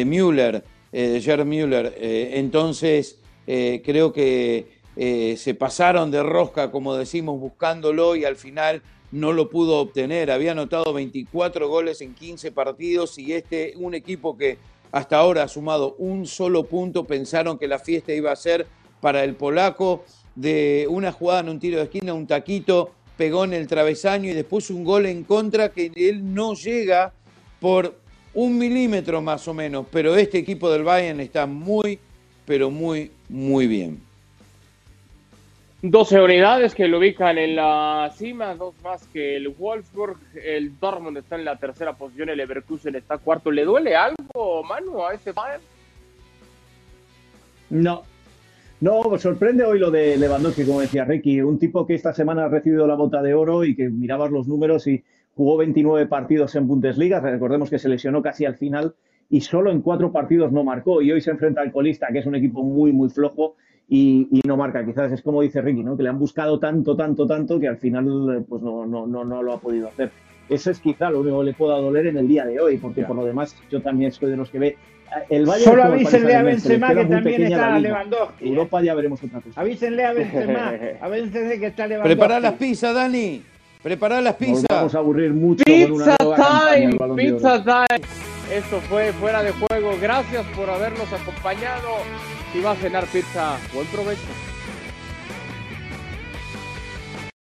Müller, 0.05 0.63
eh, 0.91 1.07
de 1.07 1.21
Gerd 1.21 1.45
Müller. 1.45 1.93
Eh, 1.97 2.33
entonces, 2.35 3.19
creo 3.45 4.13
que 4.13 4.67
se 4.95 5.55
pasaron 5.55 6.11
de 6.11 6.23
rosca, 6.23 6.71
como 6.71 6.95
decimos, 6.95 7.39
buscándolo 7.39 8.15
y 8.15 8.23
al 8.23 8.37
final 8.37 8.81
no 9.13 9.31
lo 9.31 9.47
pudo 9.47 9.77
obtener. 9.77 10.31
Había 10.31 10.53
anotado 10.53 10.91
24 10.91 11.69
goles 11.69 12.01
en 12.01 12.15
15 12.15 12.51
partidos 12.51 13.17
y 13.19 13.33
este, 13.33 13.73
un 13.77 13.93
equipo 13.93 14.35
que 14.35 14.57
hasta 14.91 15.17
ahora 15.17 15.43
ha 15.43 15.47
sumado 15.47 15.95
un 15.99 16.25
solo 16.25 16.65
punto, 16.65 17.05
pensaron 17.05 17.57
que 17.57 17.67
la 17.67 17.79
fiesta 17.79 18.11
iba 18.11 18.31
a 18.31 18.35
ser 18.35 18.65
para 19.01 19.23
el 19.23 19.35
polaco 19.35 20.03
de 20.35 20.87
una 20.89 21.11
jugada 21.11 21.41
en 21.41 21.49
un 21.49 21.59
tiro 21.59 21.77
de 21.77 21.83
esquina, 21.83 22.13
un 22.13 22.25
taquito, 22.25 22.91
pegó 23.15 23.43
en 23.43 23.53
el 23.53 23.67
travesaño 23.67 24.31
y 24.31 24.33
después 24.33 24.71
un 24.71 24.83
gol 24.83 25.05
en 25.05 25.23
contra 25.23 25.69
que 25.69 25.91
él 25.95 26.33
no 26.33 26.55
llega 26.55 27.13
por 27.59 27.95
un 28.33 28.57
milímetro 28.57 29.21
más 29.21 29.47
o 29.47 29.53
menos, 29.53 29.85
pero 29.91 30.15
este 30.15 30.39
equipo 30.39 30.71
del 30.71 30.83
Bayern 30.83 31.19
está 31.19 31.45
muy, 31.45 31.99
pero 32.45 32.71
muy, 32.71 33.11
muy 33.29 33.67
bien. 33.67 34.12
12 35.85 36.21
unidades 36.21 36.73
que 36.73 36.87
lo 36.87 36.97
ubican 36.97 37.37
en 37.37 37.57
la 37.57 38.09
cima, 38.15 38.55
dos 38.55 38.73
más 38.81 39.05
que 39.07 39.35
el 39.35 39.49
Wolfsburg. 39.49 40.15
El 40.33 40.79
Dortmund 40.79 41.17
está 41.17 41.35
en 41.35 41.43
la 41.43 41.57
tercera 41.57 41.91
posición, 41.91 42.29
el 42.29 42.37
Leverkusen 42.37 42.95
está 42.95 43.17
cuarto. 43.17 43.51
¿Le 43.51 43.65
duele 43.65 43.93
algo, 43.93 44.63
Manu, 44.63 45.03
a 45.03 45.13
este 45.13 45.33
Bayern? 45.33 45.61
No. 47.69 48.03
No, 48.79 49.17
sorprende 49.17 49.65
hoy 49.65 49.77
lo 49.77 49.91
de 49.91 50.15
Lewandowski, 50.15 50.63
como 50.63 50.79
decía 50.79 51.03
Ricky, 51.03 51.41
un 51.41 51.59
tipo 51.59 51.85
que 51.85 51.95
esta 51.95 52.13
semana 52.13 52.45
ha 52.45 52.49
recibido 52.49 52.87
la 52.87 52.95
bota 52.95 53.21
de 53.21 53.33
oro 53.33 53.65
y 53.65 53.75
que 53.75 53.89
mirabas 53.89 54.31
los 54.31 54.47
números 54.47 54.87
y 54.87 55.03
jugó 55.35 55.57
29 55.57 56.07
partidos 56.07 56.55
en 56.55 56.65
Bundesliga. 56.65 57.19
Recordemos 57.19 57.69
que 57.69 57.77
se 57.77 57.89
lesionó 57.89 58.21
casi 58.21 58.45
al 58.45 58.55
final 58.55 58.95
y 59.29 59.41
solo 59.41 59.69
en 59.69 59.81
cuatro 59.81 60.13
partidos 60.13 60.53
no 60.53 60.63
marcó. 60.63 61.01
Y 61.01 61.11
hoy 61.11 61.19
se 61.19 61.31
enfrenta 61.31 61.59
al 61.59 61.73
Colista, 61.73 62.07
que 62.13 62.19
es 62.19 62.25
un 62.25 62.35
equipo 62.35 62.63
muy, 62.63 62.93
muy 62.93 63.09
flojo 63.09 63.57
y, 63.89 64.41
no 64.45 64.57
marca. 64.57 64.85
Quizás 64.85 65.11
es 65.11 65.21
como 65.21 65.41
dice 65.41 65.61
Ricky, 65.61 65.83
¿no? 65.83 65.95
que 65.95 66.03
le 66.03 66.09
han 66.09 66.19
buscado 66.19 66.59
tanto, 66.59 66.95
tanto, 66.95 67.27
tanto 67.27 67.59
que 67.59 67.67
al 67.67 67.77
final 67.77 68.45
pues 68.47 68.61
no, 68.61 68.85
no, 68.85 69.05
no, 69.05 69.23
no 69.23 69.43
lo 69.43 69.53
ha 69.53 69.59
podido 69.59 69.87
hacer. 69.87 70.11
Eso 70.49 70.71
es 70.71 70.79
quizá 70.79 71.09
lo 71.09 71.21
único 71.21 71.39
que 71.39 71.45
le 71.45 71.53
pueda 71.53 71.77
doler 71.77 72.07
en 72.07 72.17
el 72.17 72.27
día 72.27 72.45
de 72.45 72.59
hoy, 72.59 72.77
porque 72.77 73.03
por 73.03 73.15
lo 73.15 73.25
demás 73.25 73.55
yo 73.69 73.81
también 73.81 74.11
soy 74.11 74.31
de 74.31 74.37
los 74.37 74.49
que 74.49 74.59
ve 74.59 74.77
el 75.29 75.45
Bayern 75.45 75.71
Solo 75.71 75.83
avísenle 75.83 76.35
a 76.35 76.43
Benzema 76.43 76.93
que 76.93 77.05
también 77.05 77.43
está 77.43 77.79
Lewandowski. 77.79 78.49
Europa 78.49 78.81
ya 78.81 78.95
veremos 78.95 79.23
otra 79.23 79.41
cosa. 79.41 79.61
Avísenle 79.61 80.05
a 80.05 80.13
Benzema, 80.13 80.73
avísenle 81.01 81.59
que 81.59 81.67
está 81.67 81.87
Lewandowski. 81.87 82.15
Prepara 82.15 82.39
las 82.39 82.53
pizzas, 82.53 82.95
Dani. 82.95 83.43
Prepara 83.81 84.21
las 84.21 84.35
pizzas. 84.35 84.65
vamos 84.69 84.95
a 84.95 84.99
aburrir 84.99 85.33
mucho 85.33 85.63
pizza 85.65 86.15
con 86.17 86.27
una 86.27 86.35
time, 86.35 86.97
pizza 87.15 87.63
time. 87.63 88.07
Esto 88.51 88.79
fue 88.81 89.11
Fuera 89.13 89.43
de 89.43 89.51
Juego. 89.51 89.91
Gracias 90.01 90.45
por 90.55 90.69
habernos 90.69 91.11
acompañado. 91.11 91.89
Si 92.53 92.61
va 92.61 92.71
a 92.71 92.75
cenar 92.75 93.07
pizza, 93.07 93.57
buen 93.73 93.87
provecho. 93.87 94.52